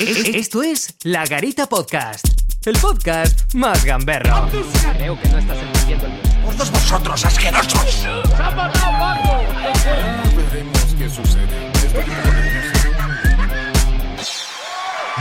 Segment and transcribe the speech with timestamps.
[0.00, 2.26] Esto es La Garita Podcast,
[2.64, 4.48] el podcast más gamberro.
[4.96, 8.06] Creo que no estás entendiendo el Todos vosotros asquerosos.
[10.34, 11.70] Veremos qué sucede.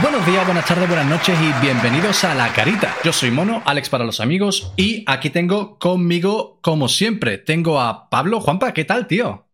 [0.01, 2.95] Buenos días, buenas tardes, buenas noches y bienvenidos a La Carita.
[3.03, 8.09] Yo soy Mono, Alex para los amigos y aquí tengo conmigo, como siempre, tengo a
[8.09, 8.73] Pablo Juanpa.
[8.73, 9.45] ¿Qué tal, tío?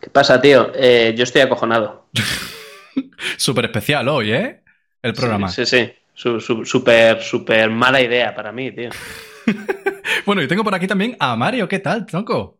[0.00, 0.72] ¿Qué pasa, tío?
[0.74, 2.06] Eh, yo estoy acojonado.
[3.36, 4.60] Súper especial hoy, ¿eh?
[5.02, 5.48] El programa.
[5.48, 5.92] Sí, sí.
[6.14, 8.90] Su- su- Súper, súper mala idea para mí, tío.
[10.26, 11.68] Bueno, y tengo por aquí también a Mario.
[11.68, 12.58] ¿Qué tal, tronco?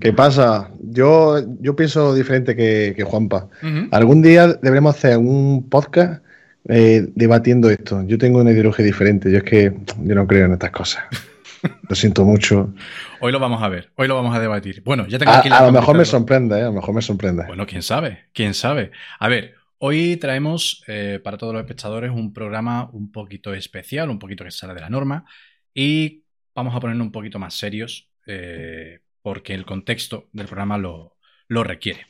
[0.00, 0.70] ¿Qué pasa?
[0.80, 3.48] Yo, yo pienso diferente que, que Juanpa.
[3.92, 6.22] Algún día deberemos hacer un podcast
[6.68, 8.02] eh, debatiendo esto.
[8.06, 9.30] Yo tengo una ideología diferente.
[9.30, 11.04] Yo es que yo no creo en estas cosas.
[11.88, 12.72] Lo siento mucho.
[13.20, 14.80] Hoy lo vamos a ver, hoy lo vamos a debatir.
[14.84, 16.62] Bueno, ya tengo A, aquí la a lo mejor me sorprende, ¿eh?
[16.62, 17.44] a lo mejor me sorprende.
[17.48, 18.92] Bueno, quién sabe, quién sabe.
[19.18, 24.18] A ver, hoy traemos eh, para todos los espectadores un programa un poquito especial, un
[24.18, 25.24] poquito que sale de la norma
[25.72, 31.16] y vamos a ponernos un poquito más serios eh, porque el contexto del programa lo,
[31.48, 32.06] lo requiere.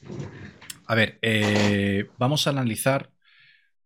[0.86, 3.10] A ver, eh, vamos a analizar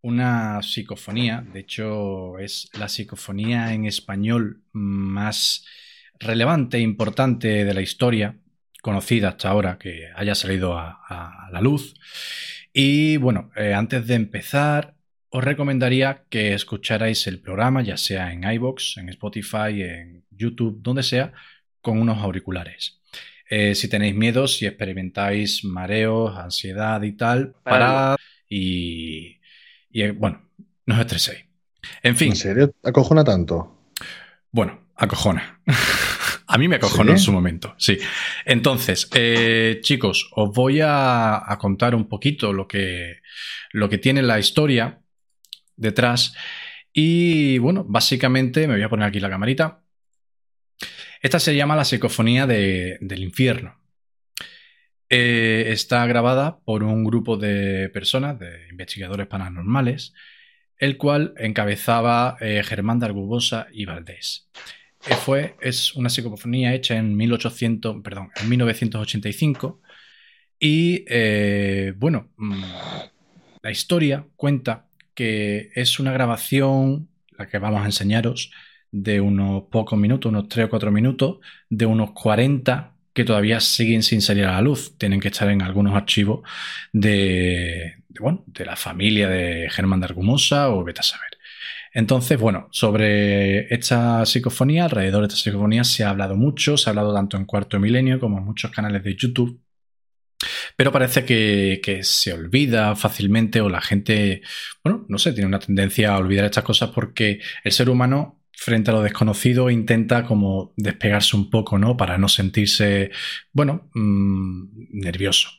[0.00, 5.64] una psicofonía, de hecho es la psicofonía en español más
[6.18, 8.36] relevante e importante de la historia,
[8.82, 11.94] conocida hasta ahora, que haya salido a, a la luz.
[12.72, 14.94] Y bueno, eh, antes de empezar,
[15.28, 21.02] os recomendaría que escucharais el programa, ya sea en iBox, en Spotify, en YouTube, donde
[21.02, 21.32] sea,
[21.80, 23.00] con unos auriculares.
[23.48, 28.16] Eh, si tenéis miedo, si experimentáis mareos, ansiedad y tal, parad
[28.48, 29.38] y,
[29.90, 30.48] y, eh, bueno,
[30.86, 31.44] no os estreséis.
[32.02, 32.74] En fin, ¿En serio?
[32.82, 33.90] ¿Acojona tanto?
[34.50, 35.60] bueno, acojona.
[36.46, 37.98] a mí me acojonó en su momento, sí.
[38.44, 43.20] Entonces, eh, chicos, os voy a, a contar un poquito lo que,
[43.72, 45.00] lo que tiene la historia
[45.76, 46.34] detrás.
[46.92, 49.82] Y bueno, básicamente me voy a poner aquí la camarita.
[51.22, 53.80] Esta se llama la psicofonía de- del infierno.
[55.08, 60.14] Eh, está grabada por un grupo de personas, de investigadores paranormales,
[60.78, 64.48] el cual encabezaba eh, Germán de Argubosa y Valdés.
[65.08, 69.80] Eh, fue, es una psicofonía hecha en 1800, perdón, en 1985
[70.58, 72.62] y eh, bueno, mm,
[73.62, 78.52] la historia cuenta que es una grabación, la que vamos a enseñaros,
[78.92, 84.02] de unos pocos minutos, unos 3 o 4 minutos, de unos 40 que todavía siguen
[84.02, 84.96] sin salir a la luz.
[84.98, 86.48] Tienen que estar en algunos archivos
[86.92, 91.30] de, bueno, de la familia de Germán de Argumosa o vete a saber.
[91.94, 96.92] Entonces, bueno, sobre esta psicofonía, alrededor de esta psicofonía se ha hablado mucho, se ha
[96.92, 99.60] hablado tanto en Cuarto Milenio como en muchos canales de YouTube,
[100.76, 104.42] pero parece que, se olvida fácilmente o la gente,
[104.82, 108.90] bueno, no sé, tiene una tendencia a olvidar estas cosas porque el ser humano frente
[108.90, 111.96] a lo desconocido intenta como despegarse un poco, ¿no?
[111.96, 113.10] Para no sentirse,
[113.52, 115.50] bueno, mm, nervioso.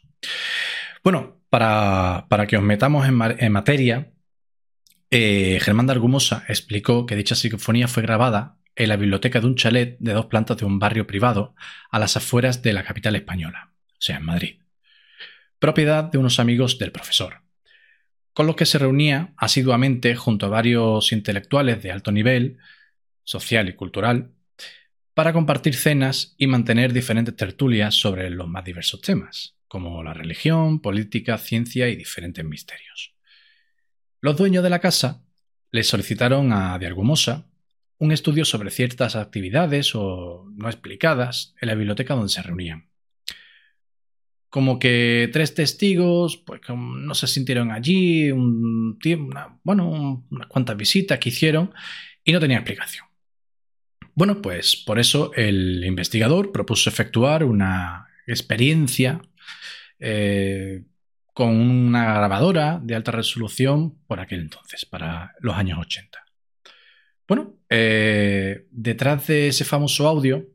[1.03, 4.12] Bueno, para, para que os metamos en materia,
[5.15, 9.55] eh, Germán de Argumosa explicó que dicha psicofonía fue grabada en la biblioteca de un
[9.55, 11.53] chalet de dos plantas de un barrio privado
[11.91, 14.59] a las afueras de la capital española, o sea, en Madrid,
[15.59, 17.43] propiedad de unos amigos del profesor,
[18.33, 22.57] con los que se reunía asiduamente junto a varios intelectuales de alto nivel,
[23.23, 24.31] social y cultural,
[25.13, 30.81] para compartir cenas y mantener diferentes tertulias sobre los más diversos temas, como la religión,
[30.81, 33.12] política, ciencia y diferentes misterios.
[34.23, 35.21] Los dueños de la casa
[35.69, 37.45] le solicitaron a De Argumosa
[37.97, 42.89] un estudio sobre ciertas actividades o no explicadas en la biblioteca donde se reunían.
[44.47, 50.77] Como que tres testigos pues, no se sintieron allí, un tiempo, bueno, un- unas cuantas
[50.77, 51.73] visitas que hicieron
[52.23, 53.05] y no tenía explicación.
[54.15, 59.21] Bueno, pues por eso el investigador propuso efectuar una experiencia
[59.99, 60.83] eh,
[61.33, 66.23] con una grabadora de alta resolución por aquel entonces, para los años 80.
[67.27, 70.47] Bueno, eh, detrás de ese famoso audio,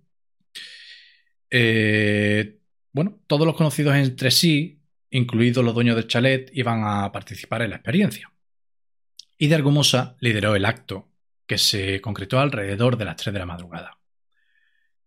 [1.51, 2.59] eh,
[2.93, 4.81] bueno, todos los conocidos entre sí,
[5.11, 8.31] incluidos los dueños del chalet, iban a participar en la experiencia.
[9.37, 11.09] Y de Argumosa lideró el acto,
[11.47, 13.99] que se concretó alrededor de las 3 de la madrugada.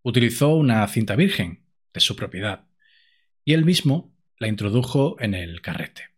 [0.01, 1.63] Utilizó una cinta virgen
[1.93, 2.65] de su propiedad
[3.45, 4.10] y él mismo
[4.41, 6.09] la introdujo en el carrete.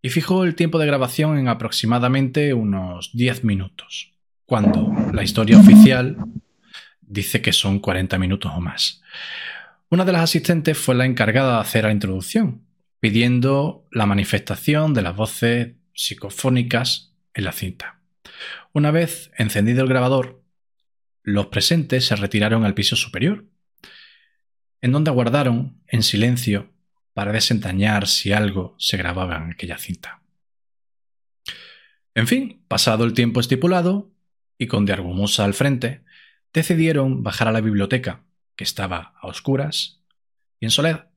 [0.00, 4.12] Y fijó el tiempo de grabación en aproximadamente unos 10 minutos,
[4.46, 6.16] cuando la historia oficial
[7.00, 9.02] dice que son 40 minutos o más.
[9.88, 12.62] Una de las asistentes fue la encargada de hacer la introducción,
[13.00, 17.98] pidiendo la manifestación de las voces psicofónicas en la cinta.
[18.72, 20.40] Una vez encendido el grabador,
[21.24, 23.44] los presentes se retiraron al piso superior,
[24.82, 26.69] en donde aguardaron en silencio
[27.12, 30.22] para desentrañar si algo se grababa en aquella cinta.
[32.14, 34.10] En fin, pasado el tiempo estipulado,
[34.58, 36.04] y con de Argumosa al frente,
[36.52, 38.24] decidieron bajar a la biblioteca,
[38.56, 40.02] que estaba a oscuras
[40.58, 41.10] y en soledad.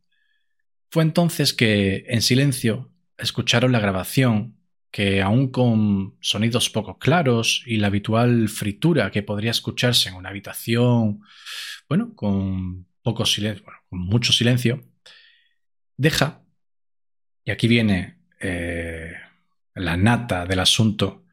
[0.89, 4.57] Fue entonces que, en silencio, escucharon la grabación
[4.91, 10.29] que, aun con sonidos poco claros y la habitual fritura que podría escucharse en una
[10.29, 11.21] habitación,
[11.89, 14.83] bueno, con poco silencio, bueno, con mucho silencio,
[15.97, 16.41] deja,
[17.43, 19.13] y aquí viene eh,
[19.75, 21.25] la nata del asunto,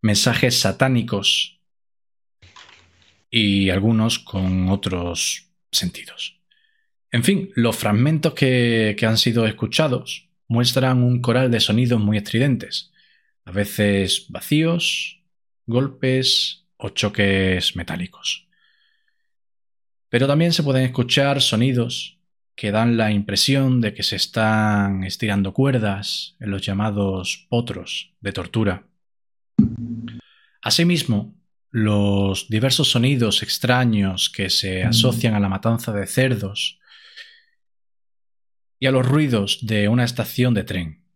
[0.00, 1.60] mensajes satánicos
[3.30, 6.40] y algunos con otros sentidos.
[7.12, 12.16] En fin, los fragmentos que, que han sido escuchados muestran un coral de sonidos muy
[12.16, 12.92] estridentes,
[13.44, 15.22] a veces vacíos,
[15.66, 18.48] golpes o choques metálicos.
[20.08, 22.19] Pero también se pueden escuchar sonidos
[22.60, 28.32] que dan la impresión de que se están estirando cuerdas en los llamados potros de
[28.32, 28.86] tortura.
[30.60, 31.34] Asimismo,
[31.70, 36.78] los diversos sonidos extraños que se asocian a la matanza de cerdos
[38.78, 41.06] y a los ruidos de una estación de tren,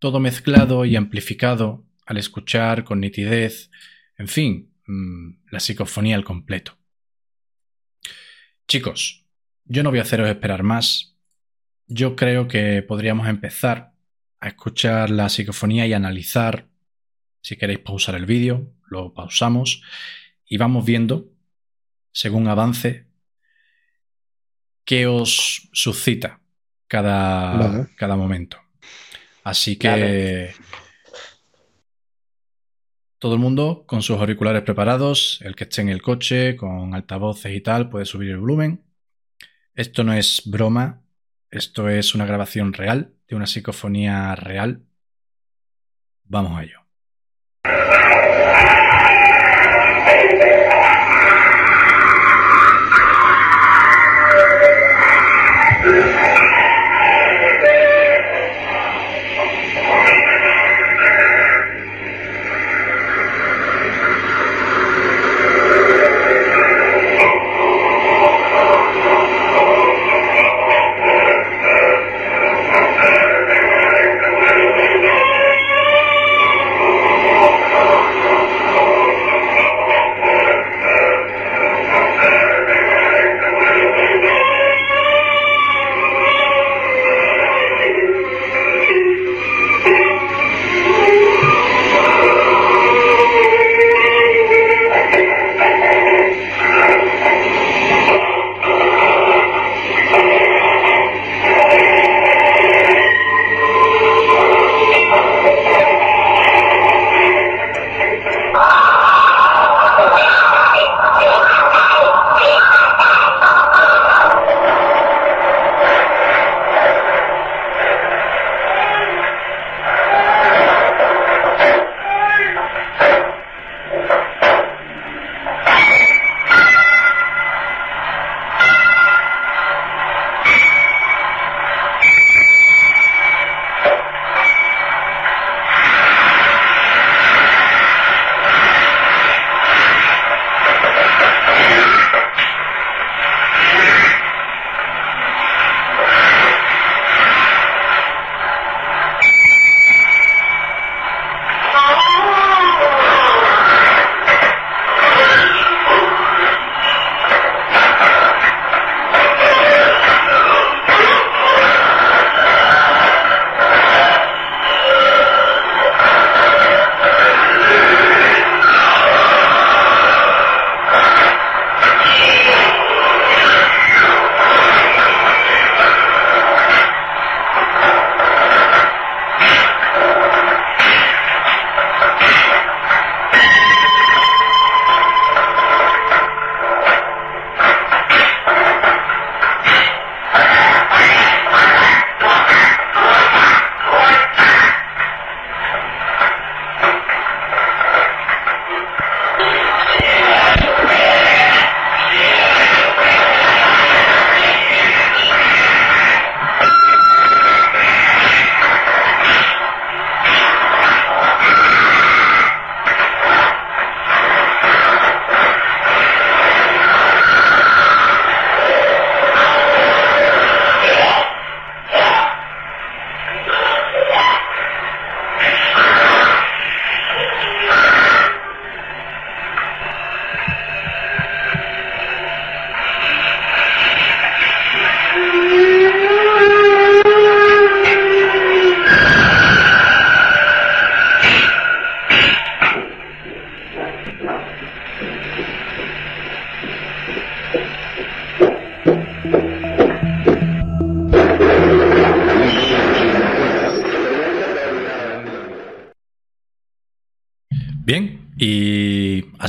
[0.00, 3.70] todo mezclado y amplificado al escuchar con nitidez,
[4.18, 6.76] en fin, mm, la psicofonía al completo.
[8.66, 9.23] Chicos,
[9.64, 11.16] yo no voy a haceros esperar más.
[11.86, 13.92] Yo creo que podríamos empezar
[14.40, 16.68] a escuchar la psicofonía y analizar.
[17.40, 19.82] Si queréis pausar el vídeo, lo pausamos
[20.46, 21.30] y vamos viendo,
[22.12, 23.06] según avance,
[24.84, 26.40] qué os suscita
[26.86, 27.88] cada, Vale.
[27.96, 28.58] cada momento.
[29.42, 30.54] Así que
[33.18, 37.54] todo el mundo con sus auriculares preparados, el que esté en el coche, con altavoces
[37.54, 38.83] y tal, puede subir el volumen.
[39.74, 41.02] Esto no es broma,
[41.50, 44.84] esto es una grabación real, de una psicofonía real.
[46.24, 46.83] Vamos a ello.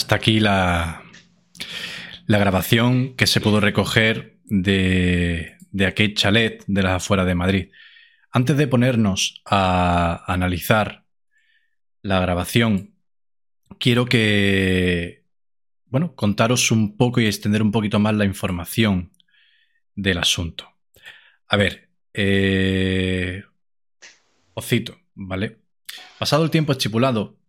[0.05, 1.01] Hasta aquí la,
[2.27, 7.71] la grabación que se pudo recoger de, de aquel chalet de las afueras de Madrid.
[8.29, 11.05] Antes de ponernos a analizar
[12.03, 12.93] la grabación,
[13.79, 15.23] quiero que,
[15.87, 19.11] bueno, contaros un poco y extender un poquito más la información
[19.95, 20.71] del asunto.
[21.47, 23.43] A ver, eh,
[24.53, 25.61] os cito, ¿vale?
[26.19, 27.39] Pasado el tiempo estipulado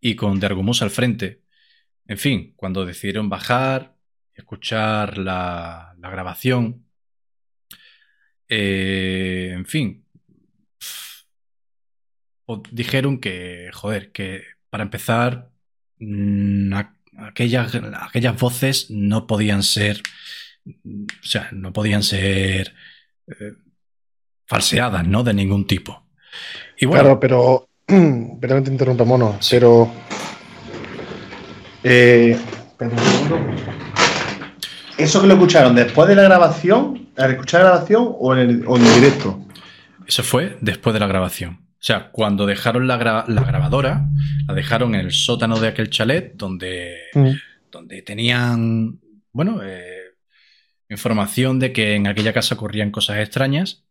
[0.00, 1.44] y con De Argumosa al frente,
[2.08, 3.96] en fin, cuando decidieron bajar,
[4.34, 6.86] escuchar la, la grabación,
[8.48, 10.04] eh, en fin,
[12.70, 15.50] dijeron que, joder, que para empezar,
[15.98, 16.72] mm,
[17.18, 20.02] aquellas, aquellas voces no podían ser,
[20.64, 22.74] o sea, no podían ser
[23.26, 23.52] eh,
[24.46, 25.24] falseadas, ¿no?
[25.24, 26.06] De ningún tipo.
[26.78, 27.68] Y bueno, Claro, pero.
[28.40, 29.38] Perdón, te interrumpa, mono.
[29.50, 29.90] Pero.
[31.88, 33.38] Eh, espera un segundo.
[34.98, 37.08] ¿Eso que lo escucharon después de la grabación?
[37.16, 39.46] ¿Al escuchar la grabación o en, el, o en directo?
[40.06, 41.60] Eso fue después de la grabación.
[41.72, 44.06] O sea, cuando dejaron la, gra- la grabadora,
[44.48, 46.96] la dejaron en el sótano de aquel chalet donde,
[47.70, 48.98] donde tenían,
[49.32, 50.14] bueno, eh,
[50.88, 53.84] información de que en aquella casa ocurrían cosas extrañas.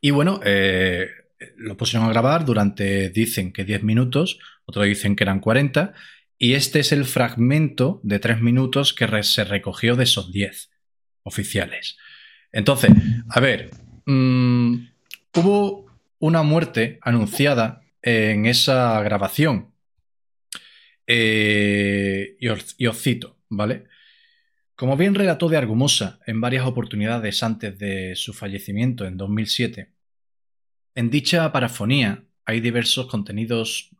[0.00, 1.08] Y bueno, eh,
[1.56, 5.92] lo pusieron a grabar durante, dicen que 10 minutos, otros dicen que eran 40.
[6.42, 10.70] Y este es el fragmento de 3 minutos que se recogió de esos 10
[11.22, 11.98] oficiales.
[12.50, 12.92] Entonces,
[13.28, 13.68] a ver,
[14.06, 14.74] mm,
[15.36, 15.84] hubo
[16.18, 19.74] una muerte anunciada en esa grabación.
[21.06, 23.84] Eh, y, os, y os cito, ¿vale?
[24.74, 29.90] Como bien relató de Argumosa en varias oportunidades antes de su fallecimiento en 2007,
[30.94, 33.90] en dicha parafonía hay diversos contenidos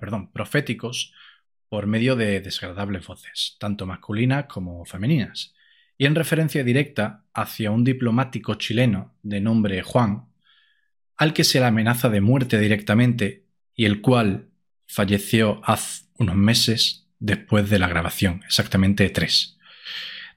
[0.00, 1.12] perdón, proféticos
[1.68, 5.54] por medio de desagradables voces, tanto masculinas como femeninas,
[5.98, 10.26] y en referencia directa hacia un diplomático chileno de nombre Juan,
[11.16, 14.48] al que se le amenaza de muerte directamente y el cual
[14.86, 19.58] falleció hace unos meses después de la grabación, exactamente tres,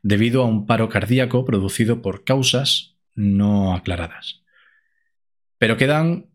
[0.01, 4.41] debido a un paro cardíaco producido por causas no aclaradas.
[5.57, 6.28] Pero quedan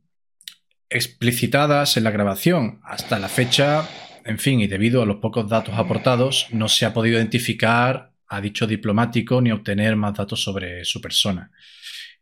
[0.88, 2.80] explicitadas en la grabación.
[2.84, 3.88] Hasta la fecha,
[4.24, 8.40] en fin, y debido a los pocos datos aportados, no se ha podido identificar a
[8.40, 11.50] dicho diplomático ni obtener más datos sobre su persona,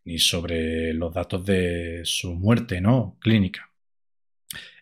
[0.05, 3.17] ni sobre los datos de su muerte, ¿no?
[3.21, 3.71] Clínica.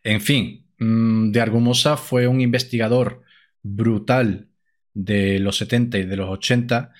[0.02, 3.22] En fin, mm, de Argumosa fue un investigador
[3.62, 4.48] brutal
[4.94, 6.92] de los 70 y de los 80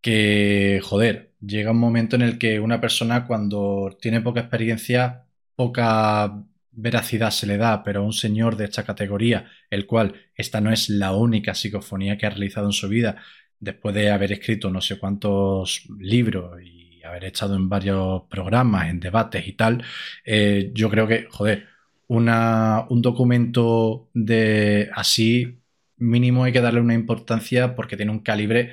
[0.00, 6.44] que, joder, llega un momento en el que una persona cuando tiene poca experiencia, poca
[6.72, 10.72] veracidad se le da, pero a un señor de esta categoría, el cual esta no
[10.72, 13.16] es la única psicofonía que ha realizado en su vida,
[13.58, 19.00] después de haber escrito no sé cuántos libros y haber estado en varios programas, en
[19.00, 19.84] debates y tal,
[20.24, 21.66] eh, yo creo que, joder,
[22.06, 25.60] una, un documento de así
[25.96, 28.72] mínimo hay que darle una importancia porque tiene un calibre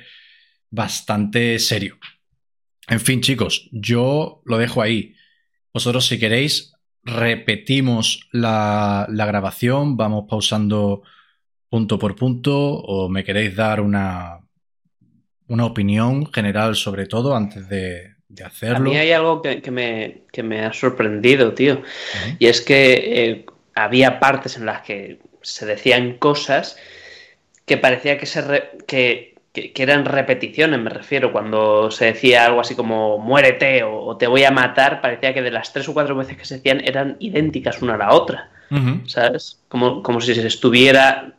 [0.70, 1.98] bastante serio.
[2.88, 5.14] En fin, chicos, yo lo dejo ahí.
[5.72, 6.72] Vosotros, si queréis,
[7.04, 11.02] repetimos la, la grabación, vamos pausando
[11.68, 14.40] punto por punto, o me queréis dar una,
[15.48, 18.90] una opinión general sobre todo antes de, de A hacerlo.
[18.90, 21.82] mí hay algo que, que me, que me ha sorprendido, tío.
[22.38, 22.94] Y es que
[23.24, 26.76] eh, había partes en las que se decían cosas
[27.66, 31.32] que parecía que, se re- que, que- que eran repeticiones, me refiero.
[31.32, 35.42] Cuando se decía algo así como muérete o, o te voy a matar, parecía que
[35.42, 38.50] de las tres o cuatro veces que se decían eran idénticas una a la otra.
[39.06, 39.62] ¿sabes?
[39.68, 41.34] Como, como si se estuviera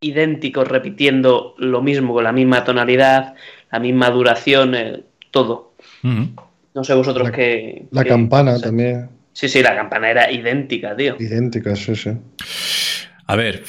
[0.00, 3.34] idéntico repitiendo lo mismo con la misma tonalidad,
[3.70, 5.72] la misma duración, eh, todo.
[6.74, 7.86] No sé vosotros La- qué.
[7.90, 11.16] La qué- campana también, Sí, sí, la campana era idéntica, tío.
[11.18, 12.10] idéntica, sí, sí.
[13.26, 13.62] A ver,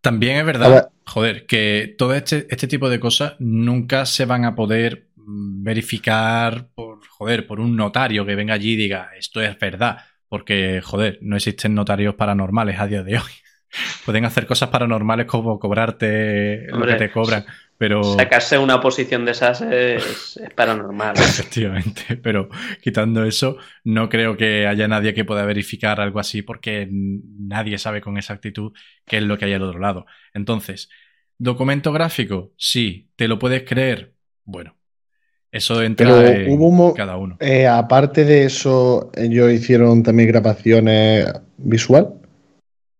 [0.00, 0.84] también es A verdad, ver.
[1.06, 6.68] Joder, que todo este, este tipo de cosas nunca se van a poder mm, verificar
[6.74, 9.98] por, joder, por un notario que venga allí y diga esto es verdad.
[10.28, 13.32] Porque, joder, no existen notarios paranormales a día de hoy.
[14.04, 17.44] Pueden hacer cosas paranormales como cobrarte lo que te cobran,
[17.78, 18.02] pero...
[18.02, 21.14] Sacarse una posición de esas es, es paranormal.
[21.18, 22.48] Efectivamente, pero
[22.82, 28.00] quitando eso, no creo que haya nadie que pueda verificar algo así porque nadie sabe
[28.00, 28.72] con exactitud
[29.06, 30.06] qué es lo que hay al otro lado.
[30.32, 30.88] Entonces,
[31.38, 32.52] ¿documento gráfico?
[32.56, 33.10] Sí.
[33.16, 34.14] ¿Te lo puedes creer?
[34.44, 34.76] Bueno,
[35.50, 37.36] eso entra Pero en hubo un mo- cada uno.
[37.40, 41.26] Eh, aparte de eso, ellos hicieron también grabaciones
[41.56, 42.14] visual.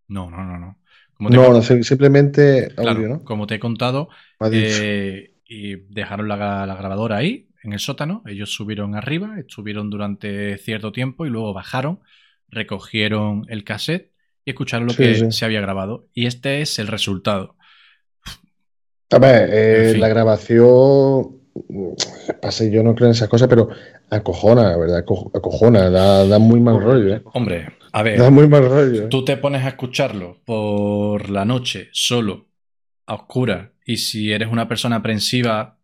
[0.09, 0.79] No, no, no, no.
[1.25, 3.25] Como te, No, no, sim- simplemente claro, audio, ¿no?
[3.25, 4.09] como te he contado,
[4.51, 8.23] eh, y dejaron la, la grabadora ahí, en el sótano.
[8.27, 12.01] Ellos subieron arriba, estuvieron durante cierto tiempo y luego bajaron,
[12.49, 14.13] recogieron el cassette
[14.45, 15.31] y escucharon lo Sí, que sí.
[15.31, 16.09] se había grabado.
[16.13, 17.57] Y este es el resultado.
[19.11, 20.01] A ver, eh, En fin.
[20.01, 21.41] la grabación.
[22.41, 23.69] Pase, yo no creo en esas cosas, pero
[24.11, 24.99] acojona, ¿verdad?
[24.99, 27.23] Aco- Acojona, da, da muy mal rollo, ¿eh?
[27.33, 28.19] Hombre, a ver.
[28.19, 29.05] Da muy mal rollo.
[29.05, 29.09] ¿eh?
[29.11, 32.47] Tú te pones a escucharlo por la noche, solo,
[33.07, 35.79] a oscura, y si eres una persona aprensiva,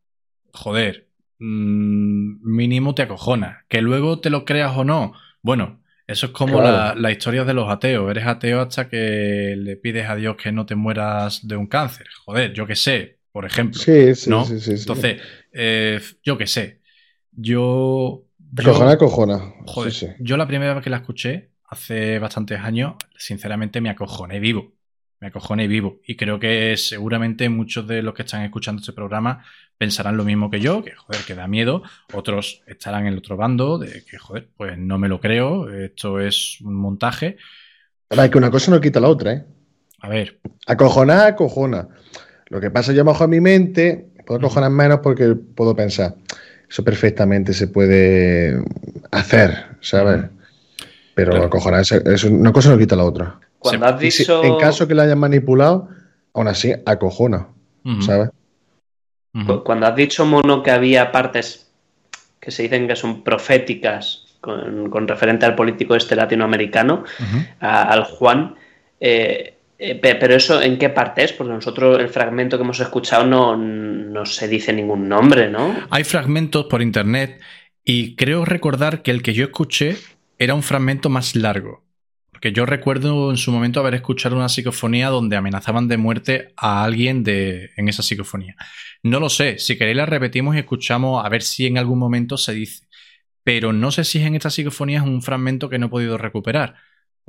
[0.53, 1.09] joder,
[1.39, 3.65] mm, mínimo te acojona.
[3.69, 5.13] Que luego te lo creas o no,
[5.43, 6.71] bueno, eso es como Claro.
[6.77, 8.11] la, la historia de los ateos.
[8.11, 12.07] Eres ateo hasta que le pides a Dios que no te mueras de un cáncer.
[12.25, 13.81] Joder, yo qué sé, por ejemplo.
[13.81, 14.45] Sí, sí, ¿no?
[14.45, 14.81] sí, sí, sí.
[14.83, 15.21] Entonces,
[15.53, 16.80] eh, yo qué sé.
[17.41, 18.25] Yo.
[18.53, 19.39] yo- Acojona, acojona.
[19.67, 20.13] Joder, Sí, sí.
[20.21, 24.73] yo la primera vez que la escuché, hace bastantes años, sinceramente me acojoné vivo.
[25.21, 26.01] Me acojoné vivo.
[26.07, 29.45] Y creo que seguramente muchos de los que están escuchando este programa
[29.77, 31.83] pensarán lo mismo que yo, que joder, que da miedo.
[32.15, 36.21] Otros estarán en el otro bando, de que joder, pues no me lo creo, esto
[36.21, 37.37] es un montaje.
[38.11, 39.45] A ver, que una cosa no quita la otra, ¿eh?
[40.01, 41.89] A ver, Acojona, acojona.
[42.49, 46.17] Lo que pasa, yo bajo mi mente, puedo acojonar menos porque puedo pensar.
[46.71, 48.63] Eso perfectamente se puede
[49.11, 50.27] hacer, ¿sabes?
[51.15, 51.47] Pero Claro.
[51.47, 53.41] acojonar, eso- una cosa no quita la otra.
[53.59, 54.43] Cuando has si- dicho.
[54.45, 55.89] en caso que la hayan manipulado,
[56.33, 57.49] aún así, acojona,
[58.01, 58.31] ¿sabes?
[59.65, 61.69] Cuando has dicho, Mono, que había partes
[62.39, 67.05] que se dicen que son proféticas con, con referente al político este latinoamericano,
[67.61, 68.55] a- al Juan,
[69.01, 71.33] eh, eh, pe- pero eso, ¿en qué parte es?
[71.33, 75.75] Porque nosotros el fragmento que hemos escuchado no, no se dice ningún nombre, ¿no?
[75.91, 77.41] Hay fragmentos por internet
[77.85, 79.97] y creo recordar que el que yo escuché
[80.39, 81.85] era un fragmento más largo.
[82.31, 86.85] Porque yo recuerdo en su momento haber escuchado una psicofonía donde amenazaban de muerte a
[86.85, 88.57] alguien de, en esa psicofonía.
[89.03, 92.39] No lo sé, si queréis la repetimos y escuchamos a ver si en algún momento
[92.39, 92.87] se dice.
[93.45, 96.77] Pero no sé si en esta psicofonía un fragmento que no he podido recuperar.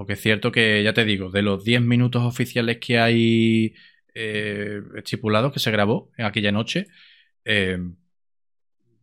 [0.02, 3.76] Porque es cierto que, ya te digo, de los 10 minutos oficiales que hay
[4.16, 6.88] eh, estipulados que se grabó en aquella noche,
[7.46, 7.78] eh,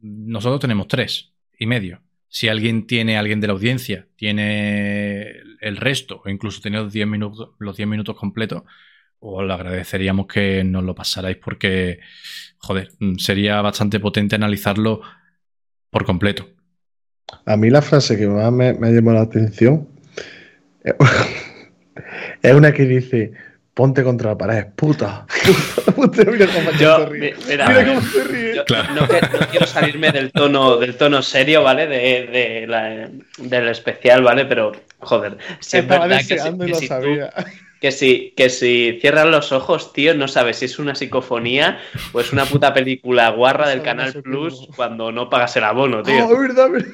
[0.01, 2.03] nosotros tenemos tres y medio.
[2.27, 7.07] Si alguien tiene, alguien de la audiencia, tiene el resto, o incluso tiene los 10
[7.07, 8.65] minutos, los 10 minutos completos,
[9.21, 12.01] os lo agradeceríamos que nos lo pasarais porque,
[12.57, 15.03] joder, sería bastante potente analizarlo
[15.91, 16.49] por completo.
[17.47, 19.97] A mí la frase que más me, me llamado la atención
[22.43, 23.33] es una que dice,
[23.75, 25.27] ponte contra la pared, puta.
[25.95, 26.25] puta.
[26.25, 27.35] mira cómo Yo, se ríe.
[27.35, 28.55] mi- mira, Mira cómo se ríe.
[28.57, 28.95] Yo Claro.
[28.95, 29.09] no,
[29.51, 31.87] quiero salirme del tono, del tono serio, ¿vale?
[31.87, 34.45] De, de la- del especial, ¿vale?
[34.47, 37.19] Pero, joder, si es verdad que si, que lo si tú-
[37.81, 41.79] que si, que si cierras los ojos, tío, no sabes si es una psicofonía
[42.13, 46.25] o es una puta película guarra del Canal Plus cuando no pagas el abono, tío.
[46.29, 46.91] Oh, verdad, verdad.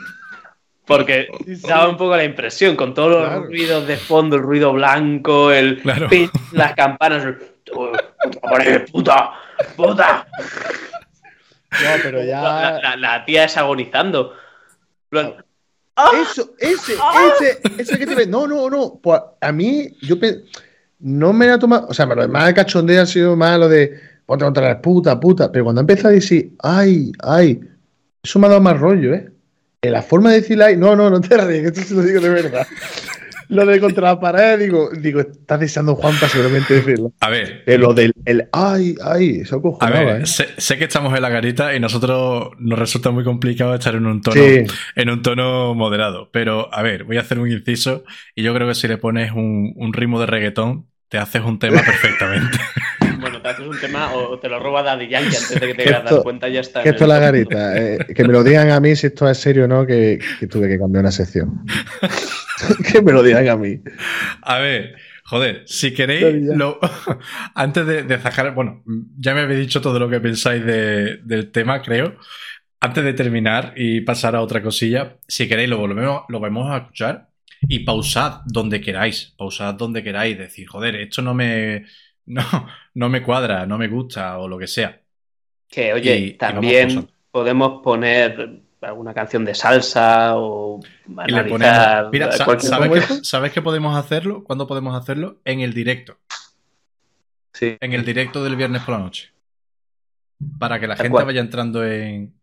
[0.86, 1.28] Porque
[1.66, 3.44] daba un poco la impresión, con todos los Claro.
[3.44, 6.08] ruidos de fondo, el ruido blanco, el Claro.
[6.08, 8.04] pin, las campanas, el puta,
[8.92, 9.30] puta,
[9.76, 10.26] puta.
[11.72, 12.80] No, pero La, ya.
[12.82, 14.34] la- la tía es agonizando.
[15.08, 15.34] Plan,
[16.22, 18.26] Eso, ese, ese, ese que te ve.
[18.26, 18.98] No, no, no.
[19.02, 20.44] Pues a mí, yo pe-
[21.00, 21.86] no me la tomado.
[21.88, 25.50] O sea, lo más cachondeo ha sido más lo de ponte contra la puta, puta.
[25.50, 27.60] Pero cuando empieza a decir, ay, ay,
[28.22, 29.30] eso me ha dado más rollo, ¿eh?
[29.84, 32.20] En la forma de decir ay, no, no, no te ríes, esto se lo digo
[32.20, 32.66] de verdad.
[33.48, 37.12] Lo de contra la pared, digo, digo, estás deseando Juan para seguramente decirlo.
[37.20, 40.26] A ver, Eh, lo del el ay, ay, eso a cojonaba, ver, ¿eh?
[40.26, 44.06] sé, sé que estamos en la garita y nosotros nos resulta muy complicado estar en
[44.06, 44.64] un tono Sí,
[44.96, 46.30] en un tono moderado.
[46.32, 49.32] Pero, a ver, voy a hacer un inciso y yo creo que si le pones
[49.32, 52.58] un, un ritmo de reggaetón, te haces un tema perfectamente.
[53.54, 56.48] Haces un tema o te lo roba Daddy Yankee antes de que te esto- cuenta,
[56.48, 56.82] ya está.
[56.82, 57.76] que esto es la garita.
[57.76, 60.46] eh, que me lo digan a mí si esto es serio o no, que, que
[60.46, 61.64] tuve que cambiar una sección.
[62.92, 63.80] que me lo digan a mí.
[64.42, 66.78] A ver, joder, si queréis, lo-
[67.54, 68.82] antes de, de zajar, bueno,
[69.18, 72.16] ya me habéis dicho todo lo que pensáis de- del tema, creo.
[72.80, 76.78] Antes de terminar y pasar a otra cosilla, si queréis, lo volvemos, lo vamos a
[76.78, 77.28] escuchar
[77.66, 81.86] y pausad donde queráis, pausad donde queráis, decir, joder, esto no me,
[82.26, 82.42] no,
[82.94, 85.00] no me cuadra, no me gusta o lo que sea.
[85.68, 87.12] Que, oye, Y- también pausando.
[87.30, 90.80] podemos poner alguna canción de salsa o
[91.16, 93.24] analizar ponemos, mira, ¿sabes, ¿Cómo qué, eso?
[93.24, 94.44] ¿sabes qué podemos hacerlo?
[94.44, 95.40] ¿Cuándo podemos hacerlo?
[95.44, 96.18] En el directo.
[97.54, 97.76] Sí.
[97.80, 99.32] En el directo del viernes por la noche.
[100.58, 101.24] Para que la gente cual.
[101.24, 102.34] vaya entrando en.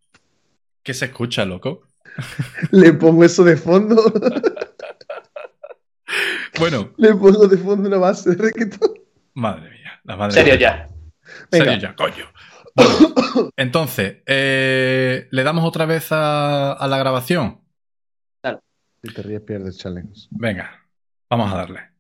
[0.82, 1.84] ¿Qué se escucha, loco?
[2.72, 4.02] Le pongo eso de fondo.
[6.60, 8.92] Bueno, Le pongo de fondo una base de reggaetón.
[9.34, 10.00] Madre mía.
[10.04, 10.60] La madre Serio mía.
[10.60, 10.88] ya.
[11.52, 11.78] Serio Venga.
[11.80, 12.26] ya, coño.
[12.76, 17.60] Bueno, entonces, eh, ¿le damos otra vez a, a la grabación?
[19.04, 20.28] Si te ríes, pierdes challenge.
[20.30, 20.86] Venga,
[21.30, 21.91] vamos a darle.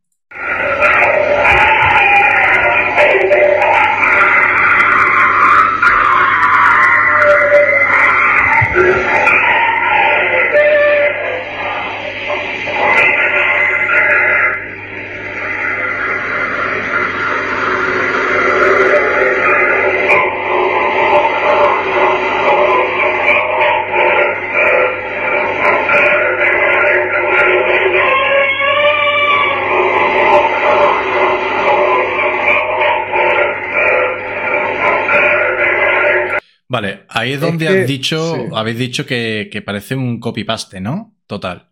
[37.21, 38.41] Ahí es Es donde que- has dicho, sí.
[38.53, 41.15] habéis dicho que, que parece un copy-paste, ¿no?
[41.27, 41.69] Total.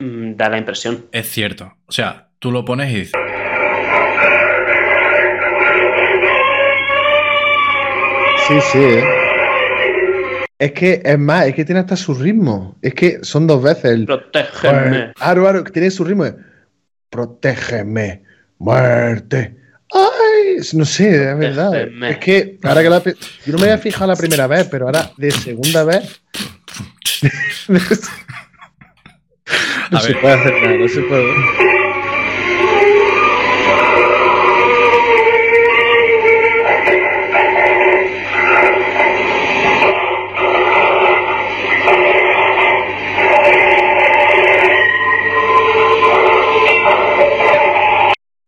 [0.00, 1.06] Mm, Da la impresión.
[1.12, 1.72] Es cierto.
[1.86, 3.12] O sea, tú lo pones y dices,
[8.48, 9.04] Sí, sí, ¿eh?
[10.58, 12.76] Es que, es más, es que tiene hasta su ritmo.
[12.82, 14.06] Es que son dos veces el.
[14.06, 15.12] Protégeme.
[15.20, 16.24] Aro, aro, que tiene su ritmo.
[17.08, 18.24] Protégeme,
[18.58, 19.56] muerte.
[19.92, 21.88] Ay, no sé, es verdad.
[22.08, 23.02] Es que ahora que la.
[23.02, 26.20] Yo no me había fijado la primera vez, pero ahora de segunda vez.
[29.90, 30.20] no A se ver.
[30.20, 31.32] puede hacer nada, no se puede.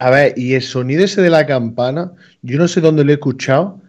[0.03, 2.11] A ver, y el sonido ese de la campana,
[2.43, 3.81] yo no sé dónde lo he escuchado.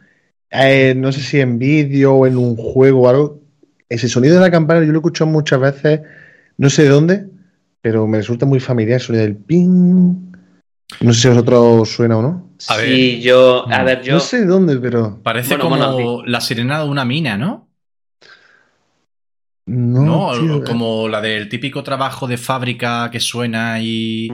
[0.51, 3.41] eh, no sé si en vídeo o en un juego o algo.
[3.89, 6.01] Ese sonido de la campana yo lo he escuchado muchas veces,
[6.57, 7.25] no sé dónde,
[7.81, 10.13] pero me resulta muy familiar el sonido del ping.
[11.01, 12.49] No sé si a vosotros suena o no.
[12.67, 12.85] A ver.
[12.85, 13.65] Sí, yo.
[13.67, 14.13] A ver, yo.
[14.13, 15.19] No sé dónde, pero.
[15.23, 17.69] parece Bueno, como bueno, la sirena de una mina, ¿no?
[19.65, 20.63] No, No, tío, eh.
[20.63, 24.29] como la del típico trabajo de fábrica que suena y...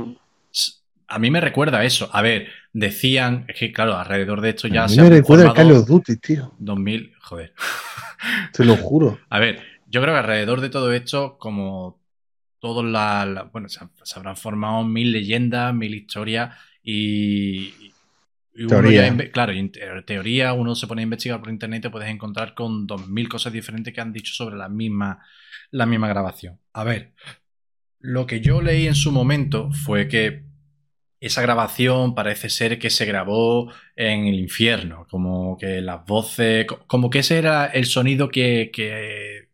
[1.09, 2.09] A mí me recuerda a eso.
[2.13, 5.49] A ver, decían, es que claro, alrededor de esto ya a mí se me recuerda
[5.49, 6.53] a Call of Duty, tío.
[6.59, 7.53] 2000, joder.
[8.53, 9.19] Te lo juro.
[9.29, 11.99] A ver, yo creo que alrededor de todo esto, como
[12.59, 17.73] todos la, la- bueno, se, se habrán formado mil leyendas, mil historias y,
[18.53, 19.07] y uno Teoría.
[19.07, 21.89] ya inve- claro, en te- teoría uno se pone a investigar por internet y te
[21.89, 25.23] puedes encontrar con dos mil cosas diferentes que han dicho sobre la misma,
[25.71, 26.59] la misma grabación.
[26.73, 27.13] A ver,
[27.99, 30.48] lo que yo leí en su momento fue que
[31.19, 36.79] esa grabación parece ser que se grabó en el infierno, como que las voces, co-
[36.87, 39.49] como que ese era el sonido que, que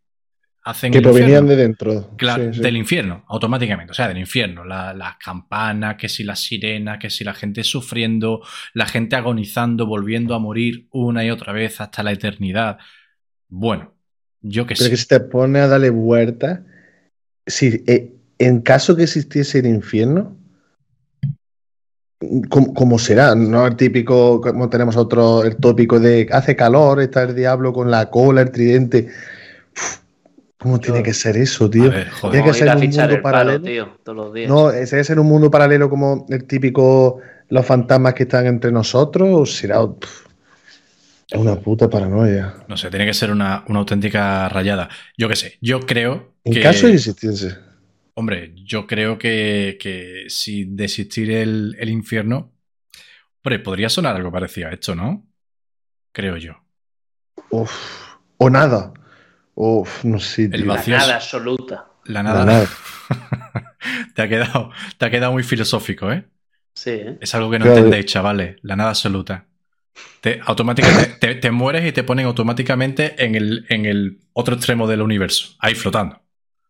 [0.63, 2.09] hacen Que provenían de dentro.
[2.17, 2.61] Claro, Sí, sí.
[2.61, 4.63] del infierno, automáticamente, o sea, del infierno.
[4.65, 8.41] La- las campanas, que si las sirenas, que si la gente sufriendo,
[8.73, 12.77] la gente agonizando, volviendo a morir una y otra vez hasta la eternidad.
[13.49, 13.93] Bueno,
[14.41, 14.89] yo que Pero sé.
[14.91, 16.61] que si te pone a darle vueltas,
[17.47, 20.37] si eh, en caso que existiese el infierno,
[22.49, 23.35] ¿cómo, cómo será?
[23.35, 27.89] No el típico, como tenemos otro, el tópico de hace calor, está el diablo con
[27.91, 29.07] la cola, el tridente.
[29.75, 29.97] Uf,
[30.57, 31.91] ¿Cómo tiene que ser eso, tío?
[31.91, 32.07] Ver.
[32.31, 33.63] Tiene que Como ser un mundo palo, paralelo.
[33.63, 34.49] tío, todos los días.
[34.49, 38.71] No, ese es en un mundo paralelo como el típico, los fantasmas que están entre
[38.71, 39.81] nosotros, o será
[41.31, 42.53] es una puta paranoia.
[42.67, 44.89] No sé, tiene que ser una, una auténtica rayada.
[45.17, 46.61] Yo qué sé, yo creo En que.
[46.61, 47.57] caso de existiese.
[48.15, 52.53] Hombre, yo creo que, que si de existir el, el infierno.
[53.43, 55.27] Hombre, podría sonar algo parecido a esto, ¿no?
[56.11, 56.53] Creo yo.
[57.49, 57.71] Uf,
[58.37, 58.93] o nada.
[59.53, 60.43] Uf, no sé.
[60.45, 60.65] El tío.
[60.65, 60.97] La vacío.
[60.97, 61.87] nada absoluta.
[62.05, 62.67] La nada.
[64.15, 66.25] te, ha quedado, te ha quedado muy filosófico, ¿eh?
[66.73, 67.17] Sí, ¿eh?
[67.21, 67.77] Es algo que no Claro.
[67.79, 68.57] entendéis, chavales.
[68.61, 69.45] La nada absoluta.
[70.21, 74.87] Te, automáticamente, te, te mueres y te ponen automáticamente en el, en el otro extremo
[74.87, 75.55] del universo.
[75.59, 76.21] Ahí flotando.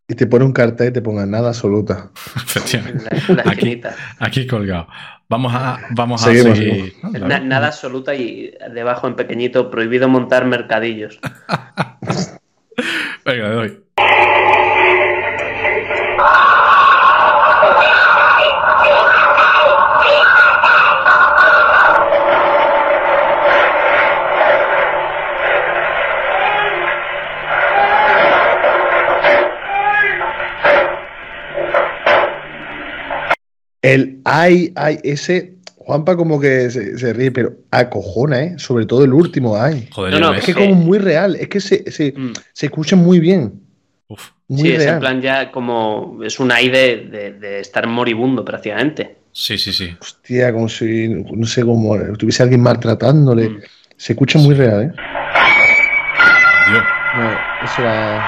[0.08, 2.12] Y te pone un cartel y te ponga nada absoluta.
[2.36, 3.06] En Efectivamente.
[3.12, 3.52] la, en la Aquí.
[3.52, 3.96] esquinita.
[4.20, 4.88] Aquí colgado.
[5.28, 6.94] Vamos a, vamos a seguir.
[7.02, 7.10] ¿no?
[7.10, 7.46] Na- Claro.
[7.46, 11.20] nada absoluta y debajo en pequeñito, prohibido montar mercadillos.
[13.26, 13.85] Venga, le doy.
[34.26, 38.54] Ay, ay, ese, Juanpa como que se, se ríe, pero acojona, ¿eh?
[38.58, 39.88] Sobre todo el último ay.
[39.92, 40.34] Joder, No, no.
[40.34, 40.60] Es que Sí.
[40.60, 42.34] como muy real, es que se, se, Mm.
[42.52, 43.62] se escucha muy bien.
[44.08, 44.30] Uf.
[44.48, 44.94] muy sí, es real.
[44.96, 46.20] en plan ya como.
[46.24, 49.16] Es un aire de, de estar moribundo prácticamente.
[49.32, 49.96] Sí, sí, sí.
[50.00, 53.50] Hostia, como si, no sé, como tuviese alguien maltratándole.
[53.50, 53.60] Mm.
[53.98, 54.92] Se escucha muy real, ¿eh?
[56.72, 56.84] Dios.
[57.18, 57.32] No,
[57.64, 58.28] eso era...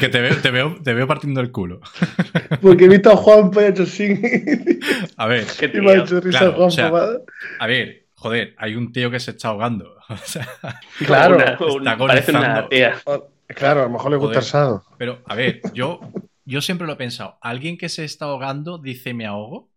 [0.00, 1.80] Porque te veo, te veo, te veo partiendo el culo.
[2.62, 4.20] Porque he visto a Juan hecho así.
[5.16, 6.04] A ver, Qué y me ha tío.
[6.04, 6.70] hecho risa Claro, Juan o
[7.60, 9.94] a ver, joder, hay un tío que se está ahogando.
[10.08, 10.46] O sea,
[11.04, 12.94] Claro, Una- está una- parece una tía.
[13.48, 14.38] claro, a lo mejor le gusta Joder.
[14.42, 14.84] el sado.
[14.98, 16.00] pero, a ver, yo,
[16.44, 17.38] yo siempre lo he pensado.
[17.40, 19.68] ¿Alguien que se está ahogando dice me ahogo?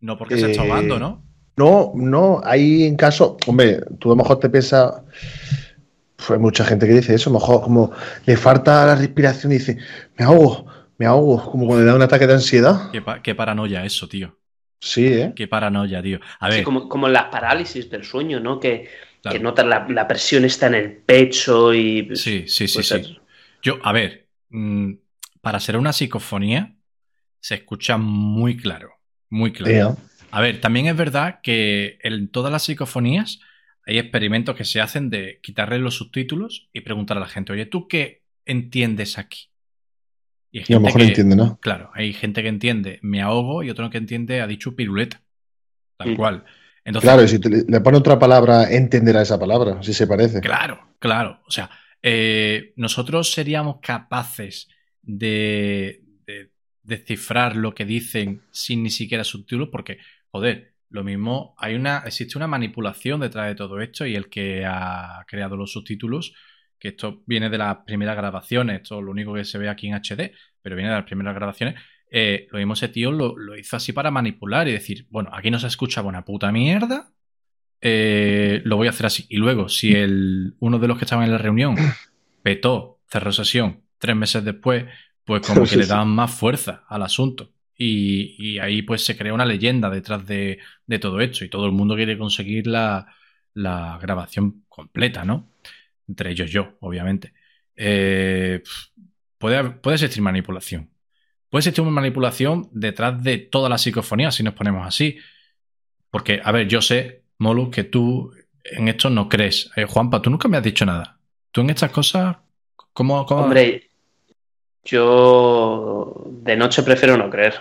[0.00, 1.24] No porque se está Eh, ahogando, ¿no?
[1.56, 4.92] No, no, hay en caso, hombre, tú a lo mejor te piensas,
[6.30, 7.92] hay mucha gente que dice eso, a lo mejor como
[8.26, 9.78] le falta la respiración y dice,
[10.16, 10.66] me ahogo,
[10.98, 12.90] me ahogo, como cuando le da un ataque de ansiedad.
[12.92, 14.36] Qué, pa- qué paranoia eso, tío.
[14.80, 15.32] Sí, ¿eh?
[15.34, 16.20] Qué paranoia, tío.
[16.40, 18.60] A Sí, ver, como, como en las parálisis del sueño, ¿no?
[18.60, 18.88] Que,
[19.22, 19.38] claro.
[19.38, 22.08] que notas la, la presión está en el pecho y.
[22.14, 23.18] Sí, sí, sí, pues sí.
[23.62, 24.92] Yo, a ver, mm,
[25.40, 26.76] para ser una psicofonía
[27.40, 28.90] se escucha muy claro,
[29.30, 29.72] muy claro.
[29.72, 29.96] Tío.
[30.30, 33.40] A ver, también es verdad que en todas las psicofonías
[33.88, 37.64] hay experimentos que se hacen de quitarle los subtítulos y preguntar a la gente, oye,
[37.64, 39.48] ¿tú qué entiendes aquí?
[40.52, 41.58] Y a lo mejor que- entiende, ¿no?
[41.60, 45.22] Claro, hay gente que entiende me ahogo y otro que entiende ha dicho piruleta.
[45.96, 46.44] Tal cual.
[46.84, 50.40] Entonces, Claro, y si te- le pone otra palabra, entenderá esa palabra, si se parece.
[50.42, 51.40] Claro, claro.
[51.46, 51.70] O sea,
[52.02, 54.68] eh, nosotros seríamos capaces
[55.00, 56.50] de, de
[56.82, 59.96] descifrar lo que dicen sin ni siquiera subtítulos, porque,
[60.30, 64.64] joder, lo mismo, hay una, existe una manipulación detrás de todo esto y el que
[64.64, 66.34] ha creado los subtítulos,
[66.78, 69.88] que esto viene de las primeras grabaciones, esto es lo único que se ve aquí
[69.88, 71.74] en HD, pero viene de las primeras grabaciones.
[72.10, 75.50] eh, lo mismo ese tío lo, lo hizo así para manipular y decir, bueno, aquí
[75.50, 77.12] no se escucha buena puta mierda,
[77.80, 79.26] eh, lo voy a hacer así.
[79.28, 81.76] Y luego, si el, uno de los que estaban en la reunión
[82.42, 84.86] petó, cerró sesión, tres meses después,
[85.24, 87.52] pues como que le daban más fuerza al asunto.
[87.80, 91.72] Y, ahí pues se crea una leyenda detrás de, de todo esto y todo el
[91.72, 93.06] mundo quiere conseguir la,
[93.54, 95.48] la grabación completa, ¿no?
[96.08, 97.34] Entre ellos yo, obviamente.
[97.76, 98.62] Eh,
[99.38, 100.90] puede, existir manipulación.
[101.48, 105.18] Puede existir una manipulación detrás de toda la psicofonía, si nos ponemos así.
[106.10, 108.32] Porque, a ver, yo sé, Molu, que tú
[108.64, 109.70] en esto no crees.
[109.76, 111.20] Eh, Juanpa, tú nunca me has dicho nada.
[111.52, 112.36] Tú en estas cosas,
[112.92, 113.24] ¿cómo?
[113.24, 113.48] cómo-
[114.88, 117.54] yo de noche prefiero no creer.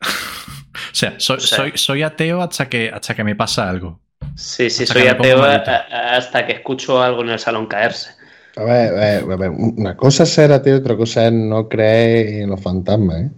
[0.74, 4.00] O sea, soy, o sea- soy, soy ateo hasta que, hasta que me pasa algo.
[4.36, 5.70] Sí, sí, Hasta soy ateo a- malito.
[5.70, 8.10] a- hasta que escucho algo en el salón caerse.
[8.56, 11.68] A ver, a ver, a ver, una cosa es ser ateo, otra cosa es no
[11.68, 13.30] creer en los fantasmas, ¿eh?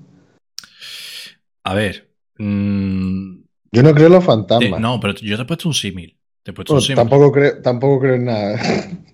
[1.63, 2.09] A ver.
[2.39, 3.37] mm,
[3.73, 4.81] Yo no creo en los fantasmas.
[4.81, 6.17] no, pero yo te he puesto un símil.
[6.43, 6.97] Te he puesto Bueno, un símil.
[6.97, 8.59] tampoco, creo, tampoco creo en nada.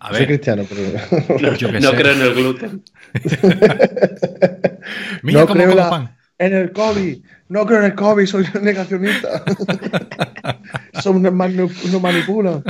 [0.00, 0.82] A Soy cristiano, pero...
[1.40, 1.96] No, Yo no sé.
[1.96, 2.82] creo en el gluten.
[5.22, 6.16] mira no cómo creo como la- pan.
[6.38, 7.18] En el COVID.
[7.48, 9.42] No creo en el COVID, soy negacionista.
[11.02, 12.62] Son unos mani- unos manipulan.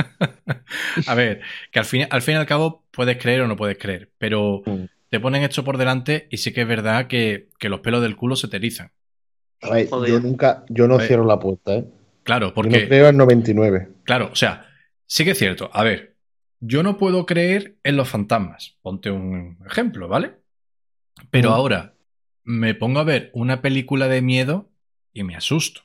[1.07, 3.77] A ver, que al fin, al fin y al cabo puedes creer o no puedes
[3.77, 4.85] creer, pero Mm.
[5.09, 8.15] te ponen esto por delante y sí que es verdad que, que los pelos del
[8.15, 8.91] culo se te erizan.
[9.61, 10.11] A ver, Joder.
[10.11, 11.85] yo nunca, yo no cierro la puerta, ¿eh?
[12.23, 13.89] Claro, Yo porque, no creo en 99.
[14.03, 14.65] claro, o sea,
[15.07, 15.69] sí que es cierto.
[15.73, 16.15] A ver,
[16.59, 18.77] yo no puedo creer en los fantasmas.
[18.81, 20.35] Ponte un ejemplo, ¿vale?
[21.31, 21.53] Pero Mm.
[21.53, 21.93] ahora
[22.43, 24.69] me pongo a ver una película de miedo
[25.13, 25.81] y me asusto.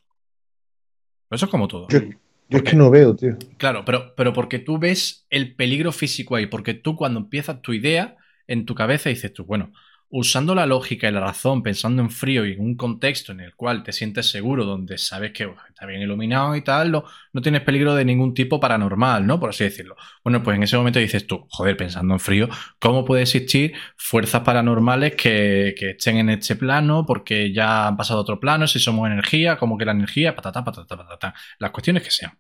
[1.31, 1.89] Eso es como todo.
[1.89, 2.01] Yo,
[2.49, 3.37] yo es que no veo, tío.
[3.57, 7.73] Claro, pero, pero porque tú ves el peligro físico ahí, porque tú cuando empiezas tu
[7.73, 9.73] idea en tu cabeza dices tú, bueno,
[10.15, 13.55] usando la lógica y la razón, pensando en frío y en un contexto en el
[13.55, 17.63] cual te sientes seguro, donde sabes que está bien iluminado y tal, no, no tienes
[17.63, 19.41] peligro de ningún tipo paranormal, ¿no?
[19.41, 19.97] Por así decirlo.
[20.23, 24.43] Bueno, pues en ese momento dices tú, joder, pensando en frío, ¿cómo puede existir fuerzas
[24.43, 28.81] paranormales que, que estén en este plano porque ya han pasado a otro plano, si
[28.81, 32.39] somos energía, como que la energía, patata, patata, patata, las cuestiones que sean.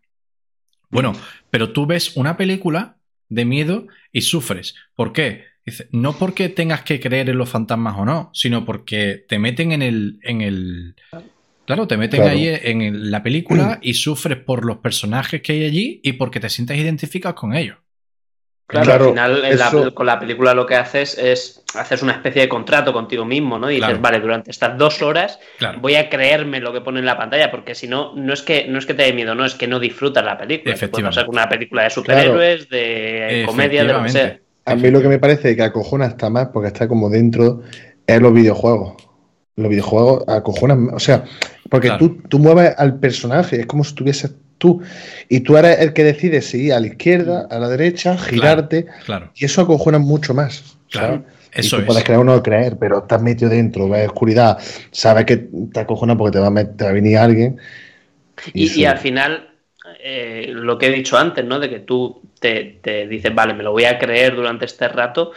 [0.90, 1.14] Bueno,
[1.48, 2.98] pero tú ves una película
[3.30, 4.74] de miedo y sufres.
[4.94, 5.51] ¿Por qué?
[5.64, 9.70] Dice, no porque tengas que creer en los fantasmas o no, sino porque te meten
[9.72, 10.18] en el.
[10.22, 10.96] En el
[11.66, 12.36] claro, te meten Claro.
[12.36, 16.48] ahí en la película y sufres por los personajes que hay allí y porque te
[16.48, 17.76] sientes identificado con ellos.
[18.66, 22.02] Claro, Claro, al final en la- eso- con la película lo que haces es haces
[22.02, 23.70] una especie de contrato contigo mismo, ¿no?
[23.70, 24.02] Y dices, Claro.
[24.02, 25.78] vale, durante estas dos horas Claro.
[25.80, 28.66] voy a creerme lo que pone en la pantalla, porque si no, no es que
[28.68, 30.58] no es que te dé miedo, no, es que no disfrutas la película.
[30.58, 31.14] Te puede Efectivamente.
[31.14, 34.38] pasar con una película de superhéroes, de comedia, de lo que sea.
[34.64, 37.62] A mí lo que me parece que acojona hasta más, porque está como dentro,
[38.06, 38.94] es los videojuegos.
[39.56, 40.94] Los videojuegos acojonan, más.
[40.94, 41.24] o sea,
[41.68, 42.08] porque Claro.
[42.08, 44.80] tú, tú mueves al personaje, es como si estuvieses tú,
[45.28, 48.86] y tú eres el que decide si ir a la izquierda, a la derecha, girarte,
[49.04, 50.76] Claro, y eso acojona mucho más.
[50.90, 51.14] claro.
[51.24, 51.26] ¿sabes?
[51.54, 51.86] Eso y tú es.
[51.86, 54.56] puedes creer o no creer, pero estás metido dentro, ves oscuridad,
[54.90, 55.36] sabes que
[55.72, 57.58] te acojona porque te va a, met- te va a venir alguien.
[58.54, 59.48] Y al final,
[60.02, 61.58] eh, lo que he dicho antes, ¿no?
[61.60, 65.32] De que tú te, te dices, vale, me lo voy a creer durante este rato.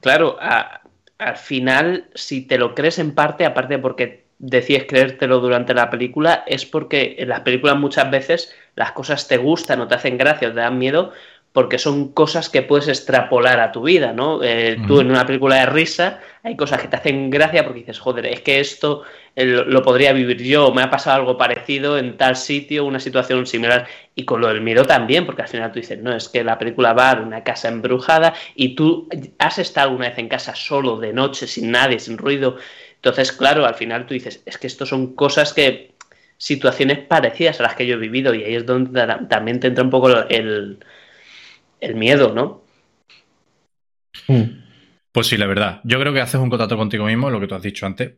[0.00, 0.82] Claro, a-
[1.18, 6.44] al final, si te lo crees en parte, aparte porque decides creértelo durante la película,
[6.46, 10.48] es porque en las películas muchas veces las cosas te gustan o te hacen gracia
[10.48, 11.12] o te dan miedo
[11.56, 14.42] porque son cosas que puedes extrapolar a tu vida, ¿no?
[14.42, 17.98] Eh, Tú en una película de risa hay cosas que te hacen gracia porque dices,
[17.98, 22.18] joder, es que esto eh, lo, podría vivir yo, me ha pasado algo parecido en
[22.18, 23.86] tal sitio, una situación similar.
[24.14, 26.58] Y con lo del miedo también, porque al final tú dices, no, es que la
[26.58, 30.98] película va de una casa embrujada y tú has estado alguna vez en casa solo,
[30.98, 32.56] de noche, sin nadie, sin ruido.
[32.96, 35.96] Entonces, claro, al final tú dices, es que esto son cosas que,
[36.38, 39.68] situaciones parecidas a las que yo he vivido y ahí es donde ta- también te
[39.68, 40.78] entra un poco el,
[41.80, 42.62] el miedo, ¿no?
[44.28, 44.64] Mm.
[45.12, 45.80] Pues sí, la verdad.
[45.84, 48.14] Yo creo que haces un contrato contigo mismo, lo que tú has dicho antes,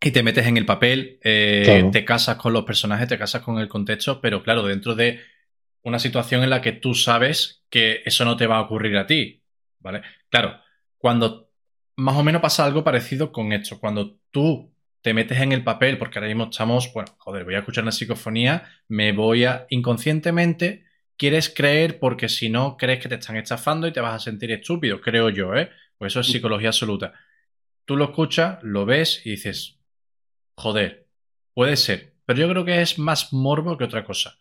[0.00, 1.90] y te metes en el papel, eh, Claro.
[1.90, 5.20] te casas con los personajes, te casas con el contexto, pero claro, dentro de
[5.82, 9.06] una situación en la que tú sabes que eso no te va a ocurrir a
[9.06, 9.42] ti,
[9.80, 10.02] ¿vale?
[10.28, 10.60] Claro,
[10.98, 11.50] cuando
[11.96, 14.72] más o menos pasa algo parecido con esto, cuando tú
[15.02, 17.92] te metes en el papel, porque ahora mismo estamos, bueno, joder, voy a escuchar una
[17.92, 20.84] psicofonía, me voy a inconscientemente,
[21.18, 24.50] quieres creer porque si no crees que te están estafando y te vas a sentir
[24.52, 25.68] estúpido, creo yo, ¿eh?
[25.98, 27.12] Pues eso es psicología absoluta.
[27.84, 29.78] Tú lo escuchas, lo ves y dices,
[30.54, 31.06] joder,
[31.52, 34.38] puede ser, pero yo creo que es más morbo que otra cosa.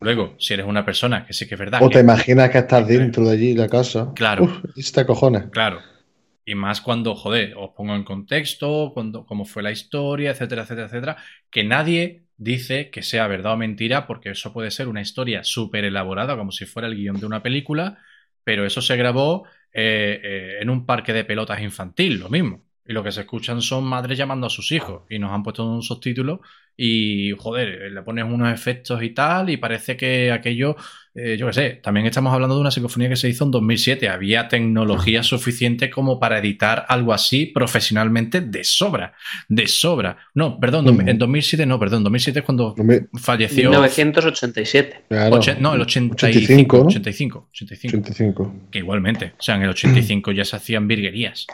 [0.00, 2.58] Luego, si eres una persona que sí que es verdad O que te imaginas que
[2.58, 4.12] estás dentro de allí, la casa.
[4.14, 4.44] Claro.
[4.44, 5.50] Uf, acojonas.
[5.50, 5.80] Claro.
[6.44, 10.86] Y más cuando, joder, os pongo en contexto, cuando, cómo fue la historia, etcétera, etcétera,
[10.86, 11.16] etcétera,
[11.50, 15.84] que nadie dice que sea verdad o mentira, porque eso puede ser una historia súper
[15.84, 17.98] elaborada, como si fuera el guion de una película,
[18.44, 22.64] pero eso se grabó eh, eh, en un parque de pelotas infantil, lo mismo.
[22.84, 25.64] Y lo que se escuchan son madres llamando a sus hijos y nos han puesto
[25.64, 26.40] un subtítulo
[26.76, 30.76] y, joder, le pones unos efectos y tal y parece que aquello,
[31.14, 34.08] eh, yo qué sé, también estamos hablando de una psicofonía que se hizo en 2007.
[34.08, 39.14] Había tecnología suficiente como para editar algo así profesionalmente de sobra,
[39.48, 40.18] de sobra.
[40.34, 41.00] No, perdón, Ujú.
[41.08, 43.70] en 2007 no, perdón, 2007 es cuando Hombre, falleció...
[43.70, 45.04] 1987.
[45.08, 46.84] claro, oche- no, el 85, 85, ¿no?
[46.86, 48.54] 85, 85, 85.
[48.70, 51.46] que igualmente, o sea, en el 85 ya se hacían virguerías.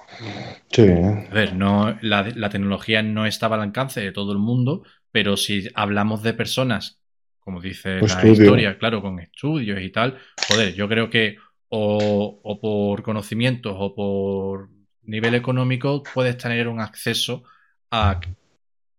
[0.71, 0.83] Sí.
[0.83, 5.37] A ver, no, la, la tecnología no estaba al alcance de todo el mundo, pero
[5.37, 7.01] si hablamos de personas,
[7.47, 8.33] como dice la estudio.
[8.33, 11.37] historia, claro, con estudios y tal, joder, yo creo que
[11.69, 14.69] o, o por conocimientos o por
[15.05, 17.45] nivel económico puedes tener un acceso
[17.93, 18.21] a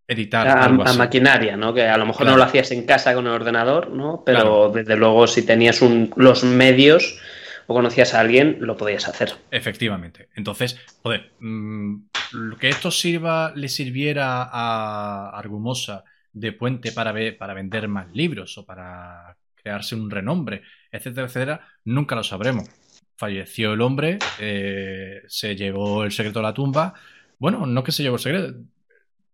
[0.08, 0.98] editar A, algo a así.
[0.98, 1.74] maquinaria, ¿no?
[1.74, 2.32] Que a lo mejor Claro.
[2.32, 4.24] no lo hacías en casa con el ordenador, ¿no?
[4.26, 4.72] Pero Claro.
[4.74, 7.20] desde luego si tenías un- los medios
[7.68, 9.34] o conocías a alguien, lo podías hacer.
[9.52, 10.30] Efectivamente.
[10.38, 11.96] Entonces, joder, mm,
[12.32, 16.06] lo que esto sirva, le sirviera a Argumosa
[16.40, 20.62] de puente para, ve- para vender más libros o para crearse un renombre,
[20.92, 22.70] etcétera, etcétera, nunca lo sabremos.
[23.18, 26.94] Falleció el hombre, eh, se llevó el secreto a la tumba.
[27.40, 28.54] Bueno, no que se llevó el secreto.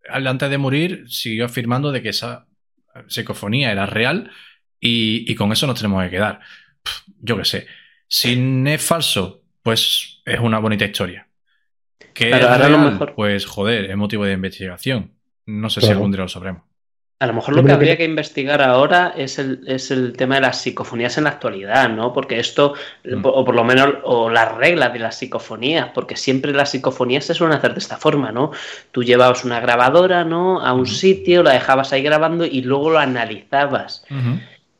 [0.09, 2.45] Antes de morir, siguió afirmando de que esa
[3.07, 4.31] psicofonía era real
[4.79, 6.39] y, y con eso nos tenemos que quedar.
[6.83, 7.67] Pff, yo qué sé.
[8.07, 11.27] Si es falso, pues es una bonita historia.
[12.13, 15.11] Que Claro, es lo mejor- pues joder, es motivo de investigación.
[15.45, 16.63] No sé si algún día lo sabremos.
[17.23, 20.41] A lo mejor lo que habría que investigar ahora es el, es el tema de
[20.41, 22.11] las psicofonías en la actualidad, ¿no?
[22.11, 22.73] Porque esto,
[23.05, 23.21] Mm.
[23.23, 27.33] o por lo menos, o las reglas de las psicofonías, porque siempre las psicofonías se
[27.33, 28.51] suelen hacer de esta forma, ¿no?
[28.91, 30.59] Tú llevabas una grabadora, ¿no?
[30.59, 34.03] A un sitio, la dejabas ahí grabando y luego lo analizabas.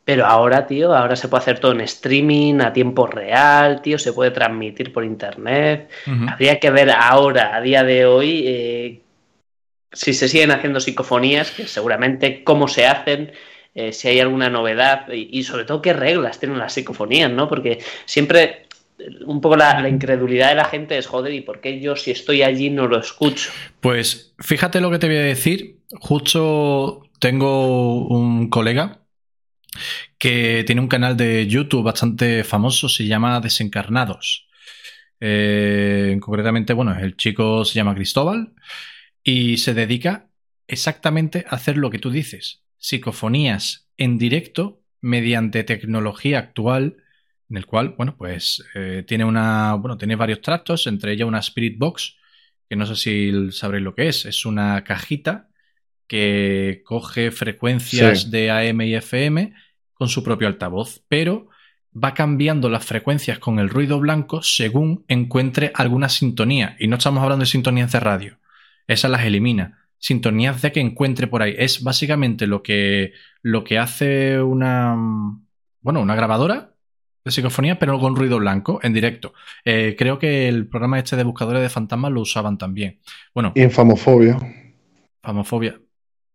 [0.03, 4.11] Pero ahora, tío, ahora se puede hacer todo en streaming, a tiempo real, tío, se
[4.11, 5.89] puede transmitir por internet.
[6.27, 8.99] Habría que ver ahora, a día de hoy, eh,
[9.93, 13.31] si se siguen haciendo psicofonías, que seguramente cómo se hacen,
[13.75, 17.47] eh, si hay alguna novedad y, sobre todo qué reglas tienen las psicofonías, ¿no?
[17.47, 18.67] Porque siempre
[19.25, 22.11] un poco la, la incredulidad de la gente es, joder, ¿y por qué yo si
[22.11, 23.51] estoy allí no lo escucho?
[23.79, 25.79] Pues fíjate lo que te voy a decir.
[25.99, 29.01] Justo tengo un colega
[30.17, 34.47] que tiene un canal de YouTube bastante famoso, se llama Desencarnados.
[35.19, 38.53] Eh, concretamente, bueno, el chico se llama Cristóbal
[39.23, 40.29] y se dedica
[40.67, 46.97] exactamente a hacer lo que tú dices, psicofonías en directo mediante tecnología actual,
[47.49, 51.39] en el cual, bueno, pues eh, tiene una, bueno, tiene varios tractos, entre ellas una
[51.39, 52.15] Spirit Box,
[52.69, 55.49] que no sé si sabréis lo que es, es una cajita
[56.07, 58.29] que coge frecuencias Sí.
[58.29, 59.53] de AM y FM
[59.93, 61.49] con su propio altavoz, pero
[61.95, 66.75] va cambiando las frecuencias con el ruido blanco según encuentre alguna sintonía.
[66.79, 68.37] Y no estamos hablando de sintonías de radio,
[68.87, 69.79] esas las elimina.
[69.97, 71.55] Sintonías de que encuentre por ahí.
[71.57, 74.95] Es básicamente lo que, lo que hace una,
[75.81, 76.73] bueno, una grabadora
[77.23, 79.33] de psicofonía, pero con ruido blanco en directo.
[79.63, 82.99] Eh, creo que el programa este de buscadores de fantasmas lo usaban también.
[83.33, 84.37] Bueno, Y en Famofobia,
[85.21, 85.79] famofobia.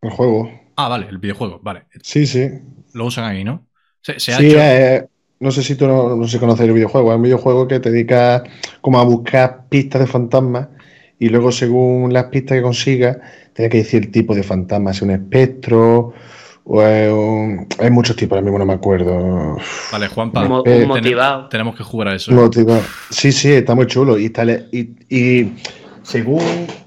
[0.02, 0.50] el juego.
[0.76, 1.86] Ah, vale, el videojuego, vale.
[2.02, 2.48] Sí, sí.
[2.94, 3.66] Lo usan ahí, ¿no?
[4.00, 5.06] Se, se ha Sí, hecho- eh,
[5.40, 7.10] no sé si tú no, no sé si conoces el videojuego.
[7.10, 8.44] Es un videojuego que te dedica
[8.80, 10.68] como a buscar pistas de fantasmas
[11.18, 13.18] y luego según las pistas que consigas,
[13.52, 16.12] tienes que decir el tipo de fantasma, si es un espectro
[16.64, 17.66] o un...
[17.78, 19.56] Hay muchos tipos, ahora mismo no me acuerdo.
[19.90, 20.44] Vale, Juanpa.
[20.46, 21.48] Un, eh, un motivado.
[21.48, 22.30] Tenemos que jugar a eso.
[22.32, 24.18] Motiva- Sí, sí, está muy chulo.
[24.18, 25.54] Y, está le- y, y
[26.02, 26.42] según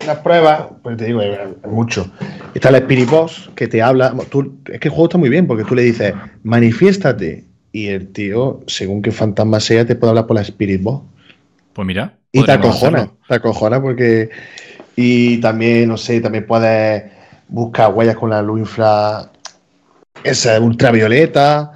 [0.06, 2.12] las pruebas, pues te digo, hay hay mucho.
[2.54, 4.14] Está el Spirit Box que te habla.
[4.30, 6.14] Tú, es que el juego está muy bien porque tú le dices,
[6.44, 7.46] manifiéstate.
[7.74, 11.06] Y el tío, según qué fantasma sea, te puede hablar por la Spirit Box.
[11.74, 12.18] Pues mira.
[12.32, 13.18] Y te acojona, hacerlo.
[13.28, 14.30] te acojona porque.
[14.96, 17.04] Y también, no sé, también puedes
[17.48, 19.32] buscar huellas con la luz infra.
[20.24, 21.72] Esa ultravioleta.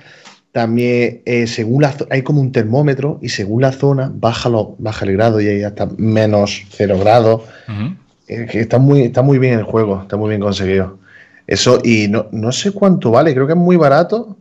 [0.52, 5.04] También, eh, según la hay como un termómetro y según la zona baja, lo, baja
[5.04, 7.42] el grado y hay hasta menos cero grados.
[8.26, 10.98] Que está muy, está muy bien el juego, está muy bien conseguido.
[11.46, 14.38] Eso, y no, no sé cuánto vale, creo que es muy barato.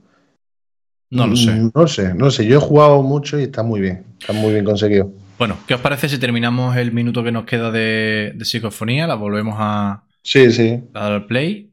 [1.11, 1.71] No lo sé.
[1.75, 2.47] No sé, no sé.
[2.47, 5.11] Yo he jugado mucho y está muy bien, está muy bien conseguido.
[5.45, 9.07] Bueno, ¿qué os parece si terminamos el minuto que nos queda de, de psicofonía?
[9.07, 10.81] La volvemos a Sí, sí.
[10.95, 11.71] a dar al play.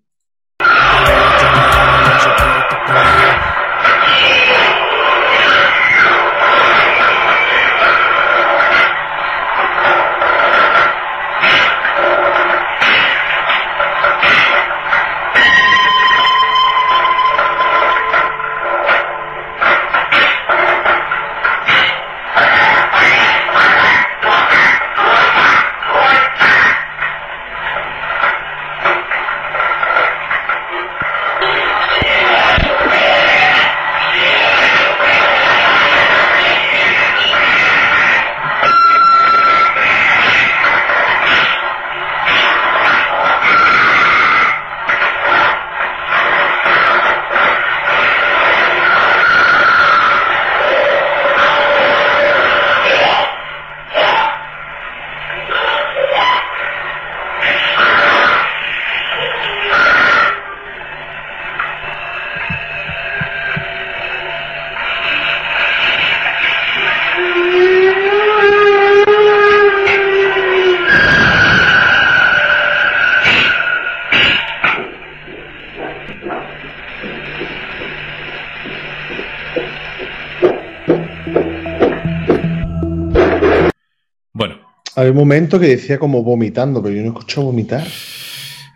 [85.02, 87.88] Había un momento que decía como vomitando, pero yo no he escuchado vomitar.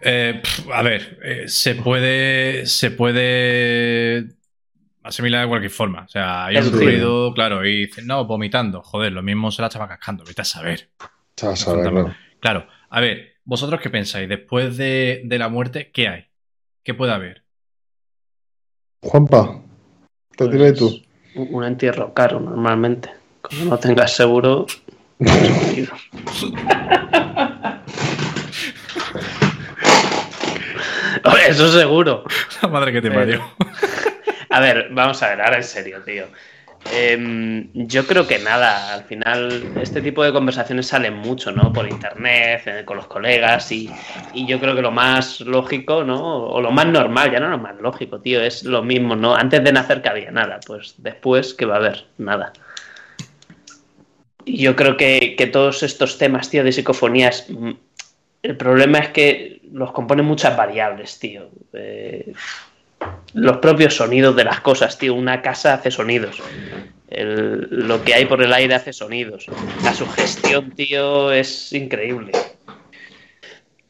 [0.01, 0.41] eh,
[0.73, 2.65] a ver, eh, se puede.
[2.65, 4.27] Se puede
[5.03, 6.03] asimilar de cualquier forma.
[6.05, 7.33] O sea, hay un ruido.
[7.33, 8.81] claro, y dicen, no, vomitando.
[8.83, 10.23] Joder, lo mismo se la estaba cascando.
[10.25, 10.91] Vete a saber.
[11.41, 12.15] A saber, claro.
[12.39, 14.29] Claro, a ver, ¿vosotros qué pensáis?
[14.29, 16.25] Después de, de la muerte, ¿qué hay?
[16.83, 17.43] ¿Qué puede haber?
[19.01, 19.41] Juanpa,
[20.37, 21.01] te Pues, diré tú.
[21.35, 23.09] Un un entierro caro, normalmente.
[23.41, 24.65] Como no tengas seguro.
[31.23, 32.23] Hombre, Eso seguro.
[32.61, 33.41] La madre que te parió.
[34.49, 36.25] A ver, vamos a ver, ahora en serio, tío.
[36.93, 41.73] Em, yo creo que nada, al final este tipo de conversaciones salen mucho, ¿no?
[41.73, 43.89] Por internet, eh, con los colegas y,
[44.33, 46.45] y yo creo que lo más lógico, ¿no?
[46.45, 49.35] O lo más normal, ya no lo más lógico, tío, es lo mismo, ¿no?
[49.35, 52.53] Antes de nacer que había nada, pues después que va a haber nada.
[54.45, 57.71] Yo creo que, que todos estos temas, tío, de psicofonías, mm,
[58.43, 61.49] el problema es que los componen muchas variables, tío.
[61.73, 62.31] Eh,
[63.33, 65.13] los propios sonidos de las cosas, tío.
[65.15, 66.41] Una casa hace sonidos.
[67.09, 69.45] Lo que hay por el aire hace sonidos.
[69.83, 72.31] La sugestión, tío, es increíble.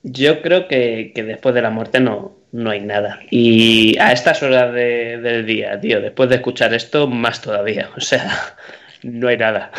[0.04, 3.20] Yo creo que, que después de la muerte no, no hay nada.
[3.32, 7.90] Y a estas horas de- del día, tío, después de escuchar esto, más todavía.
[7.98, 8.56] O sea,
[9.04, 9.72] no hay nada.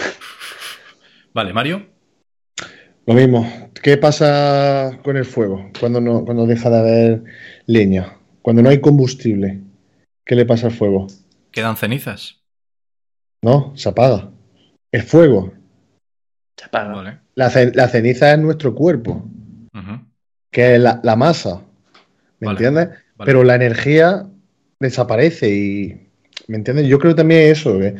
[1.37, 1.84] Vale, Mario.
[3.07, 3.70] Lo mismo.
[3.82, 7.24] ¿Qué pasa con el fuego cuando, no, cuando deja de haber
[7.66, 8.16] leña?
[8.41, 9.61] Cuando no hay combustible.
[10.24, 11.09] ¿Qué le pasa al fuego?
[11.51, 12.41] Quedan cenizas.
[13.43, 14.30] No, se apaga.
[14.91, 15.53] El fuego.
[16.57, 16.95] Se apaga.
[16.95, 17.18] Vale.
[17.34, 19.28] La, ce- la ceniza es nuestro cuerpo,
[20.51, 21.61] que es la, la masa.
[22.41, 22.89] ¿Me Vale, entiendes?
[23.14, 23.26] vale.
[23.26, 24.26] Pero la energía
[24.80, 26.09] desaparece y.
[26.49, 26.87] ¿Me entiendes?
[26.87, 27.95] Yo creo también eso, que,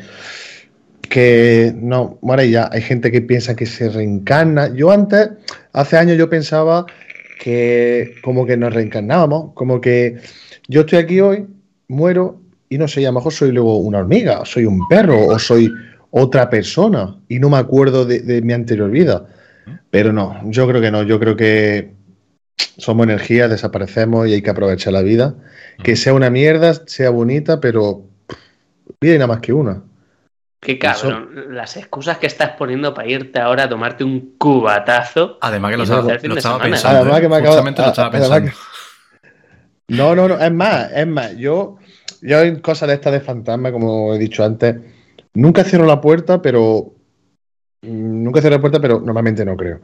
[1.07, 4.73] que no, bueno, ya hay gente que piensa que se reencarna.
[4.73, 5.29] Yo antes,
[5.73, 6.85] hace años, yo pensaba
[7.39, 10.17] que como que nos reencarnábamos, como que
[10.67, 11.45] yo estoy aquí hoy,
[11.87, 15.27] muero y no sé, a lo mejor soy luego una hormiga, o soy un perro,
[15.27, 15.71] o soy
[16.11, 19.27] otra persona y no me acuerdo de, de mi anterior vida.
[19.89, 21.91] Pero no, yo creo que no, yo creo que
[22.77, 25.35] somos energía, desaparecemos y hay que aprovechar la vida.
[25.83, 28.03] Que sea una mierda, sea bonita, pero
[28.99, 29.83] vida hay nada más que una.
[30.59, 31.29] Qué cabrón.
[31.55, 35.37] Las excusas que estás poniendo para irte ahora a tomarte un cubatazo.
[35.41, 36.99] Además que lo estaba, lo estaba pensando.
[37.01, 38.51] Además que me acaba- Justamente lo estaba pensando.
[39.89, 41.37] No, no, no, es más, es más.
[41.37, 41.77] Yo,
[42.21, 44.75] yo en cosas de estas de fantasma, como he dicho antes,
[45.33, 46.93] nunca cierro la puerta, pero.
[47.83, 49.79] mm, Nunca cierro la puerta, pero normalmente no creo.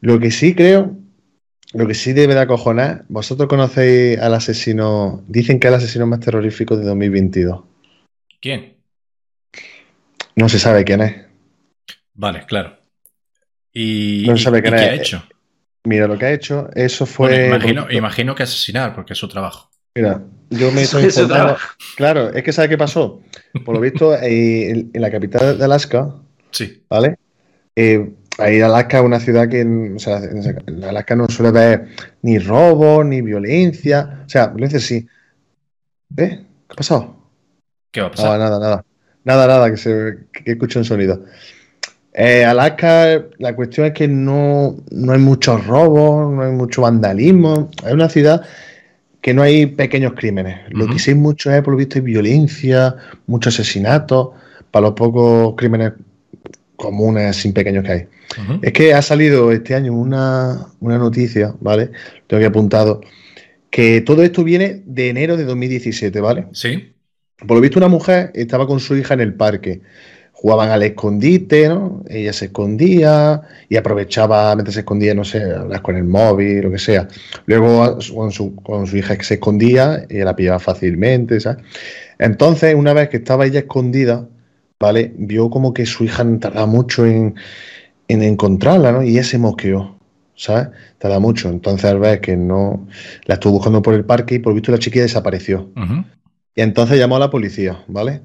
[0.00, 0.92] Lo que sí creo,
[1.74, 6.06] lo que sí debe de acojonar, vosotros conocéis al asesino, dicen que es el asesino
[6.06, 7.64] más terrorífico de 2022.
[8.40, 8.77] ¿Quién?
[10.38, 11.16] No se sabe quién es.
[12.14, 12.76] Vale, claro.
[13.72, 14.90] ¿Y, No y- sabe y quién qué es.
[14.90, 15.24] ha hecho?
[15.84, 17.48] Mira lo que ha hecho, eso fue.
[17.48, 19.70] Bueno, imagino, imagino que asesinar, porque es su trabajo.
[19.94, 21.56] Mira, yo me estoy informando.
[21.96, 23.20] Claro, es que ¿sabe qué pasó?
[23.64, 26.14] Por lo visto, eh, en, en la capital de Alaska,
[26.50, 26.82] Sí.
[26.88, 27.16] ¿vale?
[27.76, 31.88] Eh, ahí Alaska es una ciudad que, en- o sea, en Alaska no suele haber
[32.22, 34.22] ni robo, ni violencia.
[34.26, 35.06] O sea, violencia sí.
[36.16, 36.44] ¿Eh?
[36.68, 37.16] ¿Qué ha pasado?
[37.90, 38.38] ¿Qué va a pasar?
[38.38, 38.58] nada, nada.
[38.70, 38.84] Nada,
[39.36, 41.24] nada, que, se, que escucho un sonido.
[42.12, 47.70] Eh, Alaska, la cuestión es que no, no hay muchos robos, no hay mucho vandalismo.
[47.86, 48.42] Es una ciudad
[49.20, 50.60] que no hay pequeños crímenes.
[50.70, 54.30] Lo que sí hay mucho es, por lo visto, hay violencia, muchos asesinatos,
[54.70, 55.92] para los pocos crímenes
[56.76, 58.06] comunes, sin pequeños que hay.
[58.62, 61.90] Es que ha salido este año una, una noticia, ¿vale?
[62.26, 63.00] Tengo que apuntado,
[63.70, 66.46] que todo esto viene de enero de 2017, ¿vale?
[66.52, 66.92] Sí.
[67.46, 69.80] Por lo visto, una mujer estaba con su hija en el parque.
[70.32, 72.04] Jugaban al escondite, ¿no?
[72.08, 76.70] Ella se escondía y aprovechaba mientras se escondía, no sé, hablar con el móvil, lo
[76.70, 77.08] que sea.
[77.46, 81.64] Luego, con su, con su hija que se escondía, ella la pillaba fácilmente, ¿sabes?
[82.18, 84.28] Entonces, una vez que estaba ella escondida,
[84.78, 85.12] ¿vale?
[85.16, 87.34] Vio como que su hija tardaba mucho en,
[88.08, 89.02] en encontrarla, ¿no?
[89.02, 89.98] Y ella se mosqueó,
[90.34, 90.68] ¿sabes?
[90.98, 91.48] Tarda mucho.
[91.48, 92.86] Entonces, al ver que no
[93.26, 95.70] la estuvo buscando por el parque y por visto la chiquilla desapareció.
[95.76, 96.04] Ujú.
[96.58, 98.20] Y entonces llamó a la policía, ¿vale?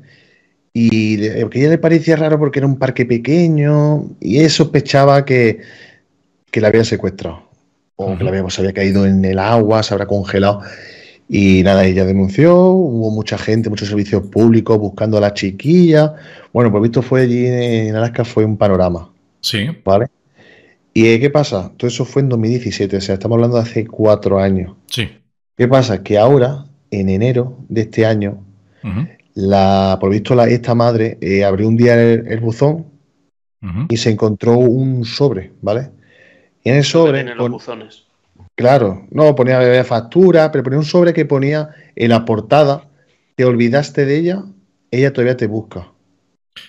[0.73, 5.23] Y porque a ella le parecía raro porque era un parque pequeño y él sospechaba
[5.23, 5.59] que,
[6.49, 7.43] que la habían secuestrado.
[7.95, 10.61] O que la había, se había caído en el agua, se habrá congelado.
[11.29, 16.15] Y nada, ella denunció, hubo mucha gente, muchos servicios públicos buscando a la chiquilla.
[16.51, 19.11] Bueno, por visto fue allí en Alaska, fue un panorama,
[19.41, 19.67] Sí.
[19.85, 20.07] ¿vale?
[20.91, 21.71] ¿Y eh, qué pasa?
[21.77, 24.73] Todo eso fue en 2017, o sea, estamos hablando de hace cuatro años.
[24.87, 25.07] Sí.
[25.55, 26.01] ¿Qué pasa?
[26.01, 26.65] Que ahora,
[26.99, 28.43] en enero de este año,
[29.35, 32.87] la, por visto, la, esta madre eh, abrió un día el, el buzón
[33.89, 35.91] y se encontró un sobre, ¿vale?
[36.63, 38.05] Y en el sobre, tienen los buzones.
[38.55, 42.85] claro, no ponía factura, pero ponía un sobre que ponía en la portada,
[43.35, 44.43] te olvidaste de ella,
[44.91, 45.91] ella todavía te busca.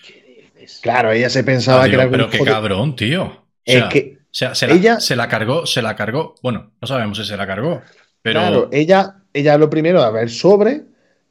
[0.07, 0.81] ¿Qué dices?
[0.83, 3.25] Claro, ella se pensaba Adiós, que era pero qué cabrón, tío.
[3.25, 6.35] O Es sea, que, o sea, se, la, ella- se la cargó, se la cargó.
[6.43, 7.83] Bueno, no sabemos si se la cargó,
[8.23, 10.83] pero claro, ella, ella lo primero, a ver, sobre,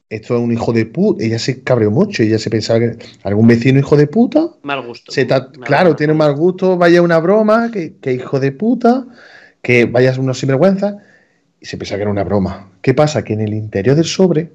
[0.09, 3.47] esto es un hijo de puta, ella se cabreó mucho, ella se pensaba que algún
[3.47, 5.11] vecino hijo de puta, Mal gusto.
[5.11, 8.51] Se ta- Mal claro, tiene un mal gusto, vaya una broma, que, que hijo de
[8.51, 9.07] puta,
[9.63, 10.97] que vayas unos sinvergüenza,
[11.59, 12.69] y se pensaba que era una broma.
[12.81, 13.23] ¿Qué pasa?
[13.23, 14.51] Que en el interior del sobre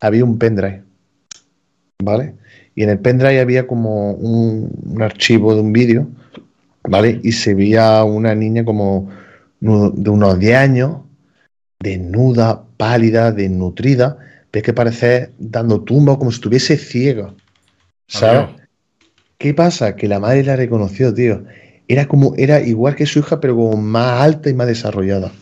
[0.00, 0.82] había un pendrive,
[2.02, 2.34] ¿vale?
[2.74, 6.08] Y en el pendrive había como un, un archivo de un vídeo,
[6.84, 7.20] ¿vale?
[7.22, 9.10] Y se veía una niña como
[9.60, 10.96] de unos 10 años,
[11.82, 14.18] desnuda, pálida, desnutrida,
[14.52, 17.34] ves que parece dando tumba como si estuviese ciega,
[18.06, 18.48] ¿sabes?
[19.38, 19.96] ¿Qué pasa?
[19.96, 21.44] Que la madre la reconoció, tío.
[21.88, 25.32] Era como, era igual que su hija, pero como más alta y más desarrollada.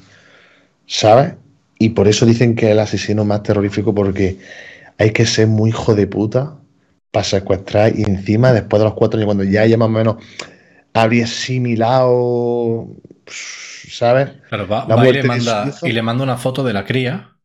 [0.87, 1.35] ¿Sabes?
[1.79, 4.39] Y por eso dicen que es el asesino más terrorífico, porque
[4.99, 6.57] hay que ser muy hijo de puta
[7.11, 10.17] para secuestrar y encima después de los cuatro años, cuando ya ella más o menos
[10.93, 12.89] habría asimilado,
[13.27, 14.31] ¿sabes?
[14.49, 15.87] Claro, va, La va y, le manda, hijo.
[15.87, 17.37] y le manda una foto de la cría.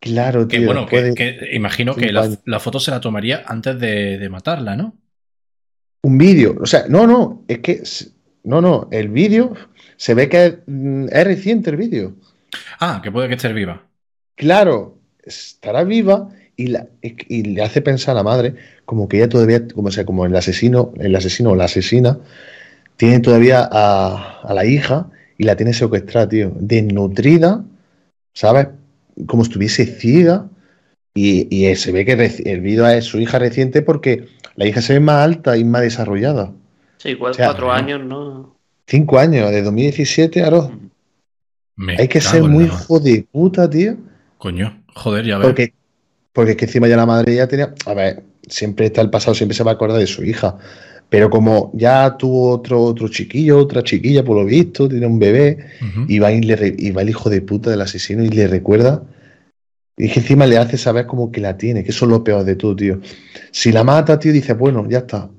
[0.00, 4.18] Claro, Que bueno, que, de que imagino que la, foto se la tomaría antes de,
[4.18, 4.94] de matarla, ¿no?
[6.02, 7.82] Un vídeo, o sea, no, no, es que,
[8.42, 9.54] no, no, el vídeo
[9.96, 12.16] se ve que es, mm, es reciente el vídeo.
[12.80, 13.86] Ah, que puede que esté viva.
[14.36, 18.54] Claro, estará viva y, la- y le hace pensar a la madre
[18.84, 22.18] como que ella todavía, como sea, como el asesino, el asesino o la asesina,
[22.98, 25.08] tiene todavía a, a la hija
[25.38, 27.64] y la tiene secuestrada, tío, desnutrida,
[28.32, 28.68] ¿sabes?
[29.26, 30.48] Como estuviese ciega.
[31.16, 32.12] Y, y se ve que
[32.44, 34.26] el vídeo es su hija reciente porque
[34.56, 36.52] la hija se ve más alta y más desarrollada.
[36.98, 38.56] Sí, igual O sea, cuatro años, ¿no?
[38.86, 40.72] Cinco años, de 2017, Aro.
[41.76, 43.96] Me Hay que ser muy hijo de puta, tío.
[44.38, 45.46] Coño, joder, ya ves.
[45.46, 45.74] Porque,
[46.32, 47.74] porque es que encima ya la madre ya tenía.
[47.86, 50.58] A ver, siempre está el pasado, siempre se va a acordar de su hija.
[51.14, 55.58] Pero como ya tuvo otro, otro chiquillo, otra chiquilla, por lo visto, tiene un bebé,
[56.08, 59.04] y va, y, le y va el hijo de puta del asesino y le recuerda.
[59.96, 62.42] Y que encima le hace saber como que la tiene, que eso es lo peor
[62.42, 63.00] de todo, tío.
[63.52, 65.30] Si la mata, tío, dice, bueno, ya está.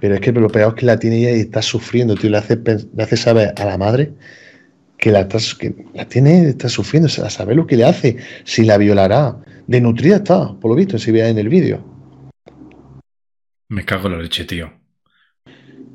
[0.00, 2.30] Pero es que lo peor es que la tiene ella y está sufriendo, tío.
[2.30, 4.12] Le hace, le hace saber a la madre
[4.96, 8.62] que la, está, que la tiene, está sufriendo, a saber lo que le hace, si
[8.62, 9.38] la violará.
[9.66, 11.84] Desnutrida está, por lo visto, si ve en el vídeo.
[13.68, 14.85] Me cago en la leche, tío.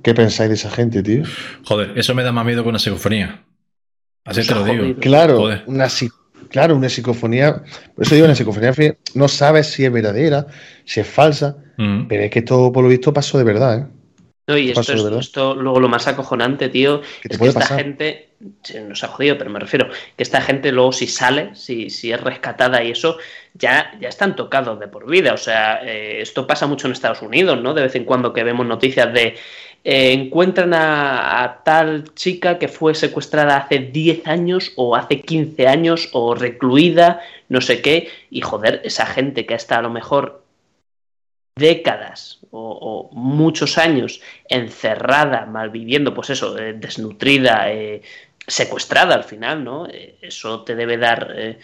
[0.03, 1.23] ¿Qué pensáis de esa gente, tío?
[1.65, 3.43] Joder, eso me da más miedo que una psicofonía.
[4.25, 4.99] Así te lo digo.
[4.99, 5.63] Claro, Joder.
[5.67, 5.87] una,
[6.49, 7.63] claro, una psicofonía.
[7.95, 8.73] Por eso digo, una psicofonía
[9.15, 10.47] no sabes si es verdadera,
[10.85, 12.07] si es falsa, Mm.
[12.07, 13.85] pero es que esto, por lo visto, pasó de verdad, ¿eh?
[14.47, 17.77] No, y esto, es- esto luego lo más acojonante, tío, es que esta pasar.
[17.79, 18.29] gente,
[18.87, 19.87] nos ha jodido, pero me refiero,
[20.17, 23.17] que esta gente luego si sale, si, si es rescatada y eso,
[23.53, 25.33] ya, ya están tocados de por vida.
[25.33, 27.73] O sea, eh, esto pasa mucho en Estados Unidos, ¿no?
[27.73, 29.37] De vez en cuando que vemos noticias de
[29.83, 35.67] eh, encuentran a, a tal chica que fue secuestrada hace 10 años o hace 15
[35.67, 40.40] años o recluida, no sé qué, y joder, esa gente que está a lo mejor
[41.55, 48.01] décadas o, o muchos años encerrada, malviviendo, pues eso, eh, desnutrida, eh,
[48.47, 49.87] secuestrada al final, ¿no?
[49.87, 51.59] Eh, eso te debe dar eh,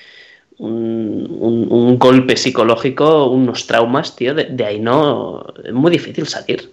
[0.60, 6.28] un, un- un golpe psicológico, unos traumas, tío, de, de ahí no, es muy difícil
[6.28, 6.72] salir.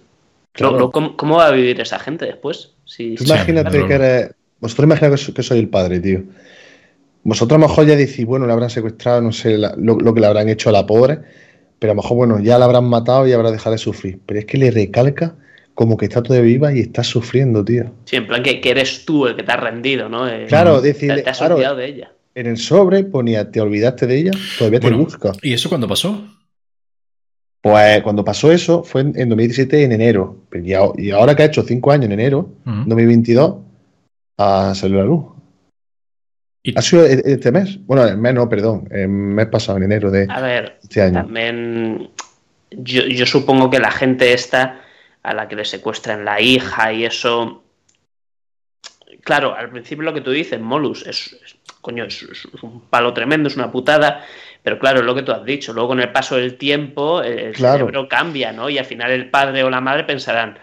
[0.51, 0.73] Claro.
[0.73, 2.71] Lo- lo- ¿cómo, cómo va a vivir esa gente después?
[2.85, 4.31] Si, imagínate que eres.
[4.59, 6.23] Vosotros imagináis que, so- que soy el padre, tío.
[7.23, 10.13] Vosotros a lo mejor ya decís, bueno, le habrán secuestrado, no sé la- lo, lo
[10.13, 11.19] que le habrán hecho a la pobre,
[11.85, 14.19] pero a lo mejor, bueno, ya la habrán matado y habrá dejado de sufrir.
[14.25, 15.35] Pero es que le recalca
[15.75, 17.91] como que está todavía viva y está sufriendo, tío.
[18.05, 20.27] Sí, en plan que, que eres tú el que te has rendido, ¿no?
[20.27, 22.11] Eh, Claro, te, decirle, te has claro, olvidado de ella.
[22.33, 25.33] en el sobre ponía, te olvidaste de ella, todavía te busca.
[25.43, 26.27] ¿Y eso cuándo pasó?
[27.61, 30.37] Pues cuando pasó eso fue en, en 2017, en enero.
[30.97, 32.77] Y ahora que ha hecho cinco años, en enero, Ujú.
[32.87, 33.55] 2022,
[34.39, 35.25] ha salido a la luz.
[36.65, 37.77] Y- Ha sido e- este mes.
[37.85, 38.87] Bueno, el mes no, perdón.
[38.89, 41.13] El mes pasado, en enero de A ver, este año.
[41.21, 42.09] También
[42.71, 44.81] yo, yo supongo que la gente esta
[45.21, 47.63] a la que le secuestran la hija y eso.
[49.23, 53.13] Claro, al principio lo que tú dices, Molus, es, es- coño, es, es un palo
[53.13, 54.23] tremendo, es una putada,
[54.63, 55.71] pero claro, es lo que tú has dicho.
[55.71, 57.77] Luego con el paso del tiempo, el, el Claro.
[57.85, 58.71] cerebro cambia, ¿no?
[58.71, 60.57] Y al final el padre o la madre pensarán,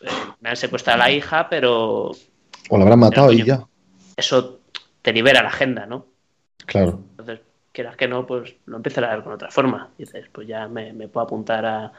[0.00, 0.06] "Eh,
[0.40, 2.12] me han secuestrado a la hija, pero
[2.68, 3.64] O lo habrán matado Pero, y ya.
[4.16, 4.60] eso
[5.02, 6.06] te libera la agenda, ¿no?
[6.66, 7.00] Claro.
[7.10, 7.40] Entonces,
[7.72, 9.90] quieras que no, pues lo empiezas a ver con otra forma.
[9.98, 11.92] Dices, pues ya me, me puedo apuntar a,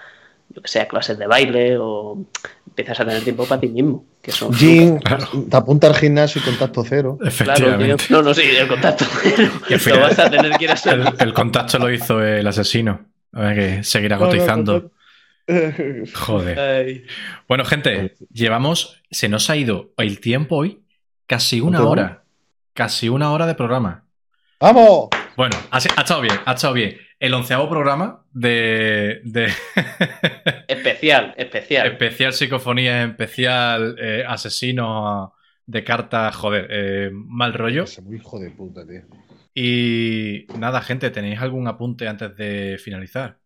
[0.50, 2.18] yo que sé, a clases de baile o
[2.68, 4.06] empiezas a tener tiempo para ti mismo.
[4.22, 5.00] Que Jim,
[5.50, 7.18] te apunta al gimnasio y contacto cero.
[7.20, 7.28] Claro.
[7.30, 8.06] Efectivamente.
[8.10, 9.06] No, no, sí, el contacto.
[9.70, 11.00] Lo final- vas a tener que ir a hacer.
[11.00, 13.06] El, el contacto lo hizo el asesino.
[13.34, 14.80] A ver que seguirá No, no, cotizando.
[14.82, 14.92] no,
[16.14, 16.60] Joder.
[16.60, 17.06] Ay.
[17.50, 19.02] Bueno, gente, llevamos.
[19.12, 20.80] Se nos ha ido el tiempo hoy
[21.28, 22.23] casi una ¿Cuánto hora.
[22.74, 24.06] Casi una hora de programa.
[24.60, 25.10] ¡Vamos!
[25.36, 26.98] Bueno, ha, ha estado bien, ha estado bien.
[27.20, 29.46] El onceavo programa de, de
[30.68, 31.88] Especial, especial.
[31.88, 35.34] especial psicofonía, especial eh, asesino
[35.66, 37.84] de cartas, joder, eh, mal rollo.
[37.84, 39.02] Es muy hijo de puta, tío.
[39.56, 43.38] Y nada, gente, ¿tenéis algún apunte antes de finalizar?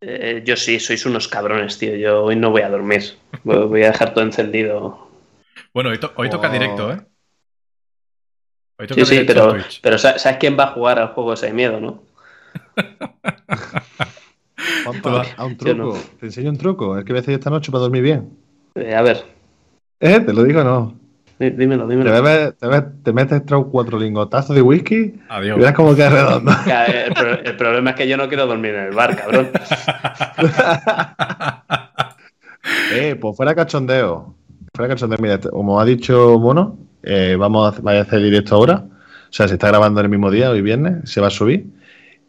[0.00, 1.94] Eh, yo sí, sois unos cabrones, tío.
[1.94, 3.02] Yo hoy no voy a dormir.
[3.44, 5.08] Voy voy a dejar todo encendido.
[5.72, 6.52] Bueno, hoy, to- hoy toca Oh.
[6.52, 7.00] directo, ¿eh?
[8.94, 12.02] Sí, sí, pero, pero sa- ¿sabes quién va a jugar al juego ese miedo, no?
[14.84, 15.98] Juanpa, a un truco.
[16.20, 16.98] Te enseño un truco.
[16.98, 18.30] Es que voy a hacer esta noche para dormir bien.
[18.74, 19.24] Eh, a ver.
[20.00, 20.20] ¿Eh?
[20.20, 20.94] Te lo digo, no.
[21.38, 22.10] Dí- Dímelo, Te, dímelo.
[22.12, 25.58] bebes- te, bebes- te metes tres o cuatro lingotazos de whisky y Adiós.
[25.58, 26.52] verás cómo queda redondo.
[27.06, 29.50] El, pro- el problema es que yo no quiero dormir en el bar, cabrón.
[32.94, 34.34] Eh, pues fuera cachondeo.
[34.74, 35.18] Fuera cachondeo.
[35.20, 38.84] Mira, como ha dicho Mono, eh, vamos a, hacer- vaya a hacer directo ahora.
[38.86, 41.66] O sea, se está grabando el mismo día, hoy viernes, se va a subir.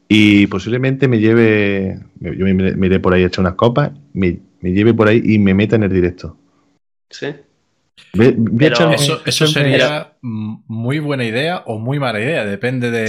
[0.08, 2.00] Y posiblemente me lleve.
[2.20, 5.22] Yo me, me iré por ahí a echar unas copas, me, me lleve por ahí
[5.24, 6.38] y me meta en el directo.
[7.10, 7.28] Sí.
[8.14, 13.08] Voy Pero- Eso, eso sería muy buena idea o muy mala idea, depende de,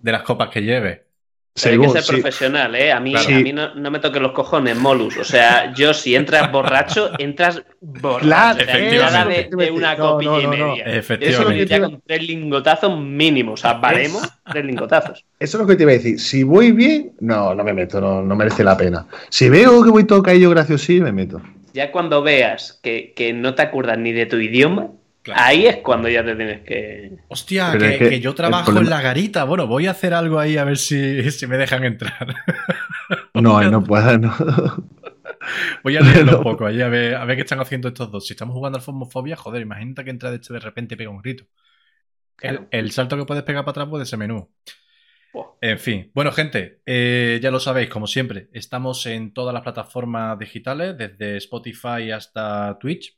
[0.00, 1.04] de las copas que lleve.
[1.52, 2.12] Pero hay que Según, ser sí.
[2.12, 2.92] profesional, ¿eh?
[2.92, 3.36] A mí, Claro.
[3.36, 5.16] a mí no, no me toquen los cojones, Molus.
[5.16, 8.24] O sea, yo si entras borracho, entras borracho.
[8.26, 9.12] Claro, o sea, efectivamente.
[9.18, 9.24] nada
[9.58, 10.68] de, de una No, copilla no, y no, no.
[10.68, 10.84] media.
[10.84, 11.66] Eso Efectivamente.
[11.66, 13.52] ya con tres lingotazos mínimo.
[13.52, 15.24] O sea, varemos tres lingotazos.
[15.40, 16.20] Eso es lo que te iba a decir.
[16.20, 19.06] Si voy bien, no, no me meto, no, no merece la pena.
[19.28, 21.42] Si veo que voy todo caído graciosí, me meto.
[21.74, 24.88] Ya cuando veas que, que no te acuerdas ni de tu idioma,
[25.22, 25.40] Claro.
[25.44, 27.18] ahí es cuando ya te tienes que.
[27.28, 29.44] Hostia, que, es que que yo trabajo problema- en la garita.
[29.44, 32.34] Bueno, voy a hacer algo ahí a ver si, si me dejan entrar.
[33.34, 34.34] No, ahí no puedo, no.
[35.82, 36.38] Voy a leerlo No.
[36.38, 38.26] un poco, ahí a ver, a ver qué están haciendo estos dos.
[38.26, 41.10] Si estamos jugando al Fosmofobia, joder, imagínate que entra de este de repente y pega
[41.10, 41.44] un grito.
[42.40, 42.68] El, Claro.
[42.70, 44.50] el salto que puedes pegar para atrás puede ser menú.
[45.32, 45.46] Buah.
[45.60, 50.38] En fin, bueno, gente, eh, ya lo sabéis, como siempre, estamos en todas las plataformas
[50.38, 53.16] digitales, desde Spotify hasta Twitch.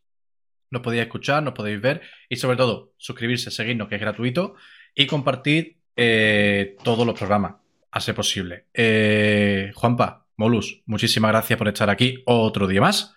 [0.72, 2.00] Nos podéis escuchar, nos podéis ver
[2.30, 4.54] y sobre todo suscribirse, seguirnos, que es gratuito,
[4.94, 7.56] y compartir eh, todos los programas,
[7.90, 8.64] a ser posible.
[8.72, 13.14] Eh, Juanpa, Molus, muchísimas gracias por estar aquí otro día más.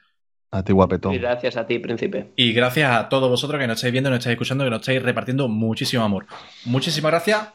[0.51, 1.13] A ti, guapetón.
[1.13, 2.31] Y gracias a ti, príncipe.
[2.35, 5.01] Y gracias a todos vosotros que nos estáis viendo, nos estáis escuchando, que nos estáis
[5.01, 6.25] repartiendo muchísimo amor.
[6.65, 7.53] Muchísimas gracias,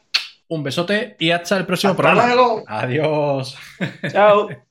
[0.48, 2.34] un besote y hasta el próximo Hasta programa.
[2.34, 2.64] luego.
[2.66, 3.56] Adiós.
[4.10, 4.48] Chao.